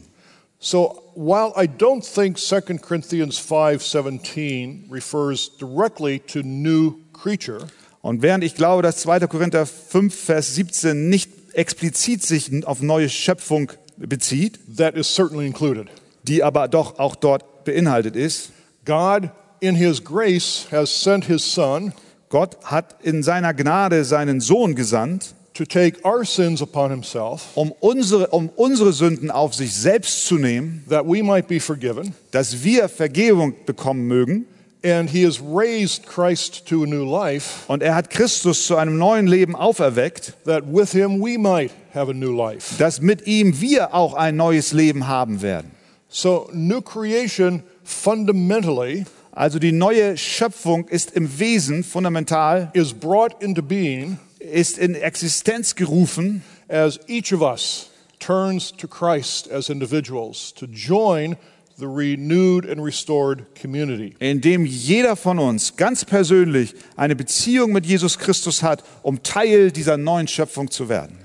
So 0.57 1.04
while 1.15 1.53
I 1.55 1.67
don't 1.67 2.03
think 2.03 2.37
2 2.37 2.79
Corinthians 2.81 3.37
5:17 3.39 4.91
refers 4.91 5.49
directly 5.57 6.19
to 6.27 6.41
new 6.43 6.95
creature, 7.13 7.67
Und 8.01 8.21
während 8.21 8.43
ich 8.43 8.53
glaube, 8.55 8.83
dass 8.83 8.97
2. 8.97 9.27
Korinther 9.27 9.65
5, 9.65 10.13
Vers 10.13 10.53
17 10.53 11.09
nicht 11.09 11.31
explizit 11.53 12.21
sich 12.21 12.65
auf 12.67 12.81
neue 12.81 13.09
Schöpfung 13.09 13.71
bezieht, 13.97 14.59
that 14.77 14.95
is 14.95 15.07
certainly 15.13 15.47
included. 15.47 15.87
die 16.23 16.43
aber 16.43 16.67
doch 16.67 16.99
auch 16.99 17.15
dort 17.15 17.63
beinhaltet 17.63 18.15
ist, 18.15 18.51
God 18.85 19.29
in 19.59 19.75
his 19.75 20.03
grace 20.03 20.67
has 20.71 21.01
sent 21.01 21.25
his 21.25 21.41
son 21.53 21.93
Gott 22.29 22.57
hat 22.63 22.97
in 23.03 23.23
seiner 23.23 23.53
Gnade 23.53 24.03
seinen 24.03 24.41
Sohn 24.41 24.75
gesandt, 24.75 25.33
to 25.55 25.65
take 25.65 26.03
our 26.05 26.23
sins 26.25 26.61
upon 26.61 26.91
himself 26.91 27.55
um 27.55 27.71
unsere, 27.79 28.27
um 28.27 28.49
unsere 28.55 28.91
Sünden 28.93 29.31
auf 29.31 29.53
sich 29.55 29.73
selbst 29.73 30.25
zu 30.27 30.35
nehmen, 30.37 30.83
that 30.89 31.05
we 31.05 31.23
might 31.23 31.47
be 31.47 31.59
forgiven, 31.59 32.13
dass 32.31 32.63
wir 32.63 32.87
Vergebung 32.89 33.53
bekommen 33.65 34.07
mögen. 34.07 34.45
and 34.83 35.09
he 35.09 35.23
has 35.25 35.39
raised 35.41 36.05
Christ 36.05 36.67
to 36.67 36.83
a 36.83 36.85
new 36.85 37.03
life 37.03 37.63
Und 37.67 37.81
er 37.81 37.95
hat 37.95 38.11
Christus 38.11 38.67
zu 38.67 38.75
einem 38.75 38.97
neuen 38.99 39.25
Leben 39.25 39.55
auferweckt, 39.55 40.33
that 40.45 40.63
with 40.71 40.91
him 40.91 41.19
we 41.19 41.39
might 41.39 41.71
have 41.93 42.09
a 42.11 42.13
new 42.13 42.31
life. 42.35 42.75
dass 42.77 43.01
mit 43.01 43.25
ihm 43.25 43.59
wir 43.61 43.95
auch 43.95 44.13
ein 44.13 44.35
neues 44.35 44.73
Leben 44.73 45.07
haben 45.07 45.41
werden. 45.41 45.71
So 46.09 46.47
new 46.53 46.81
creation 46.81 47.63
fundamentally 47.83 49.05
Also 49.31 49.59
die 49.59 49.73
neue 49.73 50.15
Schöpfung 50.17 50.87
ist 50.87 51.11
im 51.11 51.39
Wesen 51.39 51.83
fundamental, 51.83 52.69
is 52.73 52.93
brought 52.93 53.41
into 53.43 53.61
being 53.61 54.17
ist 54.51 54.77
in 54.77 54.95
Existenz 54.95 55.75
gerufen, 55.75 56.43
as 56.67 56.99
each 57.07 57.33
of 57.33 57.41
us 57.41 57.89
turns 58.19 58.71
to 58.71 58.87
Christ 58.87 59.51
as 59.51 59.69
individuals 59.69 60.53
to 60.55 60.65
join 60.67 61.37
the 61.77 61.87
renewed 61.87 62.65
and 62.65 62.83
restored 62.83 63.45
community. 63.59 64.15
indem 64.19 64.65
jeder 64.65 65.15
von 65.15 65.39
uns 65.39 65.75
ganz 65.75 66.05
persönlich 66.05 66.73
eine 66.95 67.15
Beziehung 67.15 67.73
mit 67.73 67.85
Jesus 67.85 68.17
Christus 68.17 68.63
hat, 68.63 68.83
um 69.03 69.21
Teil 69.23 69.71
dieser 69.71 69.97
neuen 69.97 70.27
Schöpfung 70.27 70.71
zu 70.71 70.87
werden. 70.87 71.19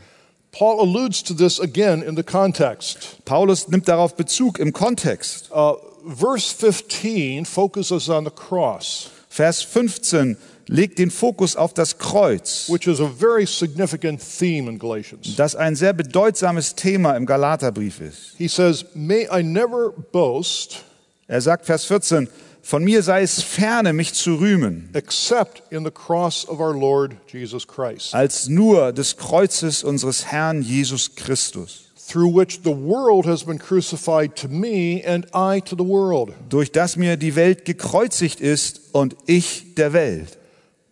Paul 0.52 0.80
alludes 0.80 1.22
to 1.22 1.34
this 1.34 1.60
again 1.60 2.02
in 2.02 2.16
the 2.16 2.24
context. 2.24 3.24
Paulus 3.24 3.68
nimmt 3.68 3.86
darauf 3.86 4.16
Bezug 4.16 4.58
im 4.58 4.72
Kontext. 4.72 5.50
Uh, 5.52 5.74
verse 6.04 6.52
15 6.52 7.44
focuses 7.44 8.08
on 8.08 8.24
the 8.24 8.32
cross, 8.32 9.10
Vers 9.28 9.62
15 9.62 10.36
legt 10.70 10.98
den 10.98 11.10
Fokus 11.10 11.56
auf 11.56 11.74
das 11.74 11.98
Kreuz, 11.98 12.68
which 12.68 12.86
is 12.86 13.00
a 13.00 13.08
very 13.08 13.44
significant 13.46 14.20
theme 14.20 14.70
in 14.70 14.78
Galatians. 14.78 15.34
das 15.36 15.56
ein 15.56 15.74
sehr 15.74 15.92
bedeutsames 15.92 16.74
Thema 16.76 17.16
im 17.16 17.26
Galaterbrief 17.26 18.00
ist. 18.00 18.34
He 18.38 18.46
says, 18.48 18.84
May 18.94 19.26
I 19.30 19.42
never 19.42 19.92
boast 20.12 20.84
Er 21.26 21.40
sagt 21.40 21.66
Vers 21.66 21.84
14, 21.84 22.28
von 22.62 22.82
mir 22.82 23.02
sei 23.02 23.22
es 23.22 23.40
ferne, 23.40 23.92
mich 23.92 24.14
zu 24.14 24.34
rühmen, 24.34 24.90
except 24.94 25.62
in 25.70 25.84
the 25.84 25.90
cross 25.90 26.46
of 26.48 26.58
our 26.60 26.74
Lord 26.74 27.12
Jesus 27.32 27.66
Christ, 27.66 28.14
als 28.14 28.48
nur 28.48 28.92
des 28.92 29.16
Kreuzes 29.16 29.82
unseres 29.84 30.26
Herrn 30.26 30.60
Jesus 30.62 31.14
Christus, 31.14 31.84
through 32.08 32.36
which 32.36 32.60
the 32.64 32.70
world 32.70 33.26
has 33.26 33.44
been 33.44 33.58
crucified 33.58 34.34
to 34.36 34.48
me 34.48 35.02
and 35.06 35.24
I 35.34 35.60
to 35.60 35.76
the 35.76 35.86
world. 35.88 36.32
durch 36.48 36.70
das 36.72 36.96
mir 36.96 37.16
die 37.16 37.36
Welt 37.36 37.64
gekreuzigt 37.64 38.40
ist 38.40 38.80
und 38.92 39.16
ich 39.26 39.74
der 39.76 39.92
Welt. 39.92 40.36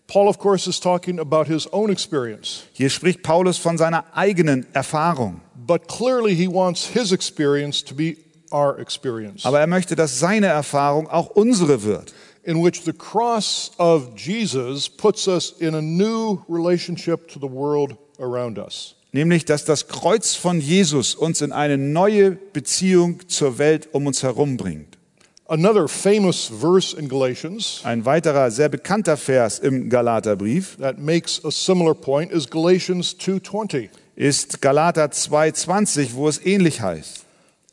Paul, 0.09 0.27
of 0.29 0.39
course, 0.39 0.67
is 0.67 0.81
talking 0.81 1.19
about 1.21 1.47
his 1.47 1.67
own 1.73 1.91
experience, 1.91 2.65
Hier 2.73 2.89
spricht 2.91 3.23
Paulus 3.23 3.59
von 3.59 3.77
seiner 3.79 4.05
eigenen 4.15 4.67
Erfahrung. 4.73 5.41
but 5.55 5.87
clearly 5.87 6.35
he 6.35 6.49
wants 6.49 6.87
his 6.87 7.13
experience 7.13 7.85
to 7.85 7.95
be 7.95 8.17
our 8.51 8.79
experience, 8.79 9.45
Aber 9.45 9.61
er 9.61 9.67
möchte, 9.67 9.95
dass 9.97 10.19
seine 10.19 10.47
Erfahrung 10.47 11.09
auch 11.09 11.29
unsere 11.31 11.83
wird, 11.83 12.15
in 12.45 12.63
which 12.65 12.83
the 12.85 12.93
cross 12.95 13.71
of 13.77 14.09
Jesus 14.17 14.89
puts 14.89 15.29
us 15.29 15.51
in 15.59 15.75
a 15.75 15.83
new 15.83 16.39
relationship 16.49 17.29
to 17.29 17.39
the 17.39 17.51
world 17.51 17.95
around 18.19 18.59
us. 18.59 18.95
nämlich 19.13 19.45
dass 19.45 19.67
das 19.67 19.89
Kreuz 19.89 20.35
von 20.35 20.59
Jesus 20.61 21.15
uns 21.15 21.43
in 21.43 21.53
eine 21.53 21.77
neue 21.77 22.31
Beziehung 22.33 23.29
zur 23.29 23.59
Welt 23.59 23.89
um 23.93 24.07
uns 24.07 24.23
herum 24.23 24.57
bringt. 24.57 24.98
Another 25.51 25.89
famous 25.89 26.47
verse 26.49 26.93
in 26.93 27.09
Galatians 27.09 27.81
Ein 27.85 28.05
weiterer 28.05 28.51
sehr 28.51 28.69
bekannter 28.69 29.17
Vers 29.17 29.59
im 29.59 29.89
Galaterbrief 29.89 30.77
that 30.79 30.99
makes 30.99 31.43
a 31.43 31.51
similar 31.51 31.95
point 31.95 32.31
is 32.31 32.51
Galatians 32.51 33.17
2:20. 33.19 33.89
ist 34.15 34.61
Galater 34.61 35.07
2,20, 35.11 36.13
wo 36.15 36.29
es 36.29 36.45
ähnlich 36.45 36.83
heißt. 36.83 37.25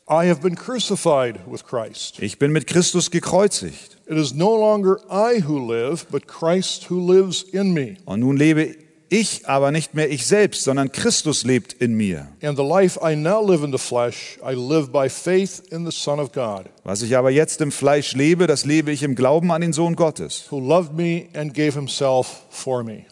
I 0.08 0.26
have 0.28 0.40
been 0.40 0.54
crucified 0.54 1.40
with 1.46 1.64
Christ. 1.66 2.18
Ich 2.22 2.38
bin 2.38 2.50
mit 2.52 2.66
Christus 2.66 3.10
gekreuzigt 3.10 3.98
It 4.06 4.16
is 4.16 4.32
no 4.32 4.56
longer 4.56 4.98
I 5.10 5.42
who 5.46 5.58
live, 5.70 6.06
but 6.10 6.26
Christ 6.26 6.88
who 6.88 6.98
lives 7.12 7.42
in 7.42 7.74
me. 7.74 7.96
und 8.06 8.20
nun 8.20 8.38
lebe 8.38 8.74
ich 9.08 9.48
aber 9.48 9.70
nicht 9.70 9.94
mehr 9.94 10.10
ich 10.10 10.26
selbst, 10.26 10.64
sondern 10.64 10.90
Christus 10.90 11.44
lebt 11.44 11.72
in 11.74 11.94
mir. 11.94 12.28
And 12.42 12.56
the 12.56 12.64
life 12.64 12.98
I 13.02 13.14
now 13.16 13.44
live 13.44 13.62
in 13.62 13.72
the 13.72 13.78
flesh, 13.78 14.38
I 14.42 14.54
live 14.54 14.90
by 14.90 15.08
faith 15.08 15.62
in 15.70 15.84
the 15.84 15.92
Son 15.96 16.18
of 16.18 16.32
God, 16.32 16.66
Was 16.84 17.02
ich 17.02 17.16
aber 17.16 17.30
jetzt 17.30 17.60
im 17.60 17.72
Fleisch 17.72 18.14
lebe, 18.14 18.46
das 18.46 18.64
lebe 18.64 18.90
ich 18.90 19.02
im 19.02 19.14
Glauben 19.14 19.52
an 19.52 19.60
den 19.60 19.72
Sohn 19.72 19.96
Gottes, 19.96 20.48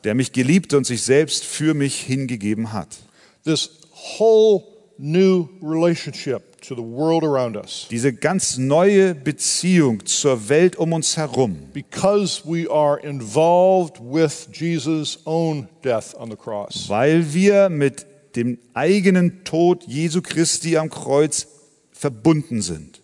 der 0.04 0.14
mich 0.14 0.32
geliebt 0.32 0.74
und 0.74 0.86
sich 0.86 1.02
selbst 1.02 1.44
für 1.44 1.74
mich 1.74 2.00
hingegeben 2.00 2.72
hat. 2.72 2.88
This 3.44 3.70
whole 4.18 4.62
new 4.98 5.48
relationship 5.62 6.53
to 6.68 6.74
the 6.74 6.82
world 6.82 7.22
around 7.24 7.56
us, 7.56 7.86
Diese 7.90 8.12
ganz 8.12 8.58
neue 8.58 9.14
Beziehung 9.14 10.04
zur 10.06 10.48
Welt 10.48 10.76
um 10.76 10.92
uns 10.92 11.16
herum, 11.16 11.56
because 11.72 12.42
we 12.44 12.68
are 12.70 12.98
involved 13.00 13.98
with 14.00 14.48
Jesus' 14.52 15.18
own 15.24 15.68
death 15.82 16.14
on 16.14 16.30
the 16.30 16.36
cross. 16.36 16.88
weil 16.88 17.32
wir 17.34 17.68
mit 17.68 18.06
dem 18.36 18.58
eigenen 18.74 19.44
Tod 19.44 19.84
Jesu 19.86 20.20
Christi 20.22 20.76
am 20.76 20.90
Kreuz 20.90 21.46
verbunden 21.92 22.62
sind. 22.62 23.00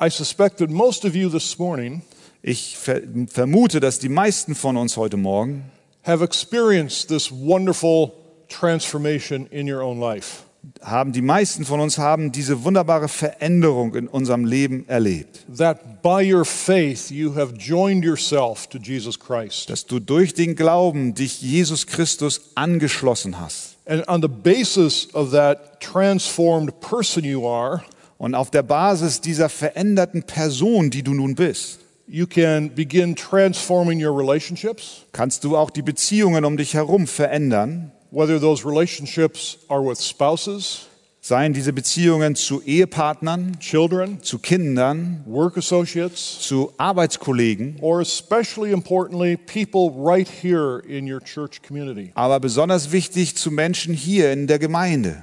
I 0.00 0.08
suspect 0.10 0.58
that 0.58 0.68
most 0.70 1.04
of 1.04 1.14
you 1.14 1.28
this 1.28 1.58
morning 1.58 2.02
Ich 2.44 2.76
ver 2.76 3.02
vermute, 3.28 3.78
dass 3.78 4.00
die 4.00 4.08
meisten 4.08 4.56
von 4.56 4.76
uns 4.76 4.96
heute 4.96 5.16
Morgen 5.16 5.70
have 6.04 6.24
experienced 6.24 7.06
this 7.08 7.30
wonderful 7.30 8.12
transformation 8.48 9.46
in 9.52 9.70
your 9.72 9.80
own 9.80 10.00
life. 10.00 10.42
Haben, 10.80 11.12
die 11.12 11.22
meisten 11.22 11.64
von 11.64 11.80
uns 11.80 11.98
haben 11.98 12.32
diese 12.32 12.64
wunderbare 12.64 13.08
Veränderung 13.08 13.94
in 13.94 14.08
unserem 14.08 14.44
Leben 14.44 14.88
erlebt. 14.88 15.44
That 15.56 16.02
by 16.02 16.32
your 16.32 16.44
faith 16.44 17.10
you 17.10 17.34
have 17.34 17.54
joined 17.54 18.04
yourself 18.04 18.66
to 18.68 18.78
Jesus 18.78 19.18
Christ. 19.18 19.70
Dass 19.70 19.86
du 19.86 20.00
durch 20.00 20.34
den 20.34 20.56
Glauben 20.56 21.14
dich 21.14 21.42
Jesus 21.42 21.86
Christus 21.86 22.52
angeschlossen 22.54 23.40
hast. 23.40 23.76
And 23.86 24.06
on 24.08 24.22
the 24.22 24.28
basis 24.28 25.08
of 25.14 25.32
that 25.32 25.80
transformed 25.80 26.80
person 26.80 27.24
you 27.24 27.46
are, 27.48 27.82
Und 28.22 28.36
auf 28.36 28.52
der 28.52 28.62
Basis 28.62 29.20
dieser 29.20 29.48
veränderten 29.48 30.22
Person, 30.22 30.90
die 30.90 31.02
du 31.02 31.12
nun 31.12 31.34
bist, 31.34 31.80
you 32.06 32.24
can 32.24 32.72
begin 32.72 33.16
transforming 33.16 34.00
your 34.00 34.16
relationships, 34.16 35.06
kannst 35.10 35.42
du 35.42 35.56
auch 35.56 35.70
die 35.70 35.82
Beziehungen 35.82 36.44
um 36.44 36.56
dich 36.56 36.74
herum 36.74 37.08
verändern. 37.08 37.90
Whether 38.12 38.38
those 38.38 38.64
relationships 38.64 39.58
are 39.68 39.82
with 39.82 39.98
spouses, 39.98 40.86
Seien 41.24 41.52
diese 41.52 41.72
Beziehungen 41.72 42.34
zu 42.34 42.60
Ehepartnern, 42.62 43.56
children, 43.60 44.20
zu 44.24 44.40
Kindern, 44.40 45.22
work 45.24 45.56
associates, 45.56 46.40
zu 46.40 46.72
Arbeitskollegen, 46.78 47.76
or 47.80 48.00
especially 48.00 48.72
importantly, 48.72 49.36
people 49.36 49.92
right 49.96 50.28
here 50.28 50.82
in 50.88 51.06
your 51.08 51.20
church 51.20 51.62
community. 51.62 52.10
aber 52.14 52.40
besonders 52.40 52.90
wichtig 52.90 53.36
zu 53.36 53.52
Menschen 53.52 53.94
hier 53.94 54.32
in 54.32 54.48
der 54.48 54.58
Gemeinde. 54.58 55.22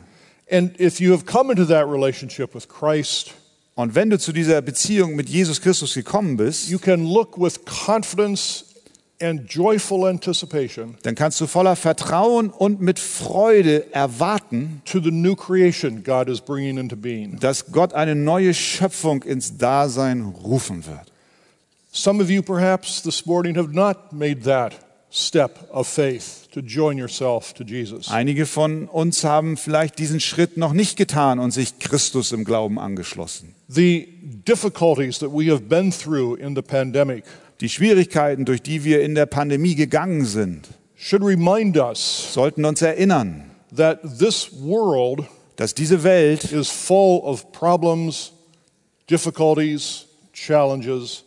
And 0.50 0.80
if 0.80 1.02
you 1.02 1.12
have 1.12 1.26
come 1.26 1.52
into 1.52 1.66
that 1.66 1.86
relationship 1.86 2.56
with 2.56 2.70
Christ, 2.70 3.34
Und 3.76 3.94
wenn 3.96 4.10
du 4.10 4.18
zu 4.18 4.32
dieser 4.34 4.62
Beziehung 4.62 5.16
mit 5.16 5.30
Jesus 5.30 5.62
Christus 5.62 5.94
gekommen 5.94 6.38
bist, 6.38 6.70
you 6.70 6.80
can 6.80 7.06
look 7.06 7.38
with 7.38 7.66
confidence 7.66 8.69
dann 9.20 11.16
kannst 11.16 11.42
du 11.42 11.48
voller 11.48 11.76
Vertrauen 11.76 12.50
und 12.50 12.82
mit 12.82 13.00
Freude 13.00 13.94
erwarten, 13.94 14.82
to 14.86 15.00
the 15.02 15.12
new 15.12 15.36
creation 15.36 16.04
God 16.04 16.30
is 16.30 16.40
bringing 16.42 16.78
into 16.78 16.96
being. 16.96 17.38
dass 17.40 17.72
Gott 17.72 17.94
eine 17.94 18.16
neue 18.16 18.54
Schöpfung 18.54 19.24
ins 19.24 19.58
Dasein 19.58 20.22
rufen 20.22 20.86
wird. 20.86 21.12
Some 21.92 22.22
of 22.24 22.30
you 22.30 22.42
perhaps 22.42 23.02
this 23.02 23.26
morning 23.26 23.58
have 23.58 23.74
not 23.74 24.14
made 24.14 24.42
that 24.44 24.74
step 25.12 25.68
of 25.72 25.88
faith 25.88 26.48
to 26.52 26.62
join 26.62 26.98
yourself 26.98 27.54
to 27.54 27.64
Jesus. 27.64 28.10
Einige 28.10 28.46
von 28.46 28.88
uns 28.88 29.24
haben 29.24 29.58
vielleicht 29.58 29.98
diesen 29.98 30.20
Schritt 30.20 30.58
noch 30.58 30.74
nicht 30.74 30.98
getan 30.98 31.40
und 31.40 31.52
sich 31.52 31.80
Christus 31.80 32.32
im 32.32 32.44
Glauben 32.44 32.80
angeschlossen. 32.80 33.56
The 33.68 34.08
difficulties 34.48 35.20
that 35.20 35.32
we 35.32 35.52
have 35.52 35.62
been 35.62 35.92
through 35.92 36.36
in 36.38 36.56
the 36.56 36.62
pandemic 36.62 37.26
Die 37.62 37.70
Schwierigkeiten, 37.70 38.46
durch 38.46 38.62
die 38.62 38.86
wir 38.86 39.02
in 39.02 39.16
der 39.16 39.26
Pandemie 39.26 39.76
gegangen 39.76 40.26
sind, 40.26 40.68
us 41.78 42.34
sollten 42.34 42.66
uns 42.66 42.82
erinnern, 42.82 43.52
dass 43.72 44.00
diese 45.76 46.04
Welt 46.04 46.52
is 46.52 46.70
full 46.70 47.20
of 47.20 47.52
problems, 47.52 48.34
difficulties, 49.10 50.06
challenges, 50.34 51.24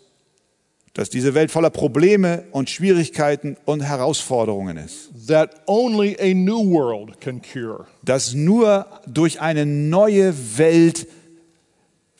dass 0.95 1.11
diese 1.11 1.35
Welt 1.35 1.51
voller 1.51 1.71
Probleme 1.71 2.45
und 2.51 2.71
Schwierigkeiten 2.71 3.57
und 3.65 3.83
Herausforderungen 3.83 4.77
ist. 4.77 5.11
Dass 8.05 8.35
nur 8.35 8.87
durch 9.07 9.41
eine 9.41 9.67
neue 9.67 10.59
Welt 10.59 11.09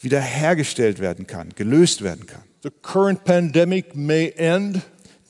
wiederhergestellt 0.01 1.01
werden 1.01 1.27
kann, 1.27 1.51
gelöst 1.55 2.03
werden 2.03 2.27
kann. 2.27 2.43
The 2.63 2.71
current 2.71 3.25
pandemic 3.25 3.97
may 3.97 4.33
end. 4.37 4.83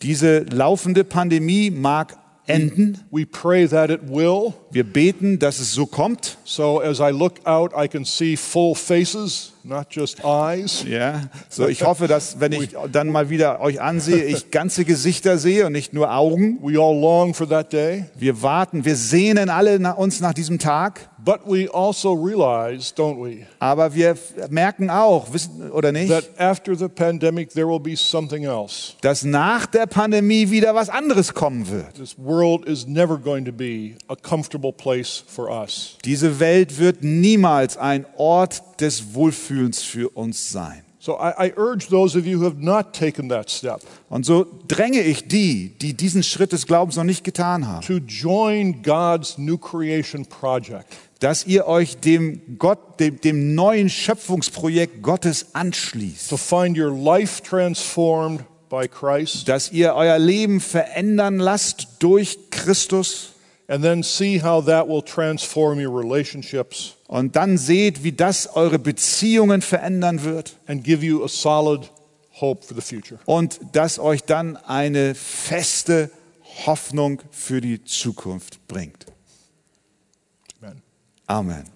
Diese 0.03 0.41
laufende 0.41 1.03
Pandemie 1.03 1.71
mag 1.71 2.19
enden. 2.47 2.99
We 3.11 3.25
pray 3.25 3.67
that 3.67 3.89
it 3.89 4.01
will. 4.09 4.53
Wir 4.71 4.85
beten, 4.85 5.39
dass 5.39 5.59
es 5.59 5.73
so 5.73 5.87
kommt. 5.87 6.37
So 6.45 6.81
as 6.81 6.99
I 6.99 7.11
look 7.11 7.47
out, 7.47 7.73
I 7.75 7.89
can 7.89 8.05
see 8.05 8.37
full 8.37 8.75
faces, 8.75 9.53
not 9.63 9.87
just 9.91 10.25
eyes. 10.25 10.85
Ja, 10.87 11.23
so 11.49 11.69
ich 11.69 11.85
hoffe, 11.85 12.07
dass 12.07 12.41
wenn 12.41 12.53
ich 12.53 12.77
dann 12.91 13.09
mal 13.09 13.31
wieder 13.31 13.61
euch 13.61 13.81
ansehe, 13.81 14.25
ich 14.25 14.51
ganze 14.51 14.85
Gesichter 14.85 15.39
sehe 15.39 15.67
und 15.67 15.73
nicht 15.73 15.93
nur 15.93 16.15
Augen. 16.15 16.59
We 16.63 16.79
all 16.79 16.99
long 17.01 17.33
for 17.33 17.49
that 17.49 17.73
day. 17.73 18.07
Wir 18.19 18.43
warten, 18.43 18.85
wir 18.85 18.97
sehnen 18.97 19.49
alle 19.49 19.79
nach 19.79 19.97
uns 19.97 20.21
nach 20.21 20.35
diesem 20.35 20.59
Tag, 20.59 21.09
realize, 22.15 22.93
don't 22.95 23.19
we, 23.19 23.47
aber 23.59 23.95
wir 23.95 24.17
merken 24.51 24.91
auch, 24.91 25.33
wissen 25.33 25.71
oder 25.71 25.93
nicht, 25.93 26.09
that 26.09 26.29
after 26.39 26.75
the 26.75 26.89
pandemic, 26.89 27.51
there 27.51 27.69
will 27.69 27.81
be 27.81 27.97
something 27.97 28.45
else. 28.45 28.95
dass 29.01 29.25
nach 29.25 29.67
der 29.67 29.87
Pandemie 29.87 30.51
wieder 30.51 30.75
was 30.75 30.89
anderes 30.89 31.35
kommen 31.35 31.69
wird. 31.69 31.99
Diese 36.05 36.41
Welt 36.41 36.79
wird 36.79 37.03
niemals 37.03 37.77
ein 37.77 38.07
Ort 38.17 38.81
des 38.81 39.15
Wohlfühlens 39.15 39.83
für 39.83 40.09
uns 40.11 40.51
sein. 40.51 40.83
So 41.05 41.19
I, 41.19 41.49
I 41.49 41.53
urge 41.57 41.89
those 41.89 42.15
of 42.15 42.27
you 42.27 42.39
who 42.39 42.45
have 42.45 42.61
not 42.61 42.93
taken 42.93 43.29
that 43.31 43.51
step 43.51 43.81
Und 44.09 44.25
so 44.25 44.47
dränge 44.69 45.01
ich 45.01 45.27
die, 45.27 45.71
die 45.81 45.95
diesen 45.95 46.23
Schritt 46.23 46.53
des 46.53 46.65
Glaubens 46.65 46.95
noch 46.95 47.03
nicht 47.03 47.25
getan 47.25 47.67
haben, 47.67 47.85
to 47.85 47.95
join 47.95 48.83
God's 48.85 49.37
new 49.37 49.59
creation 49.59 50.25
project. 50.25 50.87
Dass 51.23 51.47
ihr 51.47 51.67
euch 51.67 51.99
dem 51.99 52.59
Gott, 52.59 52.99
dem, 52.99 53.21
dem 53.21 53.55
neuen 53.55 53.89
Schöpfungsprojekt 53.89 55.03
Gottes 55.03 55.55
anschließt, 55.55 56.29
to 56.29 56.37
find 56.37 56.77
your 56.77 56.91
life 56.91 57.43
transformed 57.43 58.45
by 58.69 58.89
Christ, 58.89 59.49
dass 59.49 59.71
ihr 59.71 59.95
euer 59.95 60.19
Leben 60.19 60.61
verändern 60.61 61.39
lasst 61.39 61.89
durch 62.01 62.39
Christus. 62.51 63.29
And 63.69 63.83
then 63.83 64.03
see 64.03 64.43
how 64.43 64.65
that 64.67 64.89
will 64.89 65.03
transform 65.03 65.79
your 65.79 65.97
relationships. 65.97 66.97
Und 67.07 67.37
dann 67.37 67.57
seht, 67.57 68.03
wie 68.03 68.13
das 68.13 68.57
eure 68.57 68.79
Beziehungen 68.79 69.63
verändern 69.63 70.25
wird. 70.25 70.57
And 70.67 70.83
give 70.83 71.07
you 71.07 71.25
a 71.25 71.29
solid 71.29 71.91
hope 72.41 72.67
for 72.67 72.75
the 72.75 72.83
future. 72.83 73.21
und 73.27 73.61
das 73.73 73.99
euch 73.99 74.25
dann 74.25 74.57
eine 74.57 75.15
feste 75.15 76.11
Hoffnung 76.67 77.23
für 77.31 77.61
die 77.61 77.85
Zukunft 77.85 78.67
bringt. 78.67 79.12
Amen. 81.29 81.67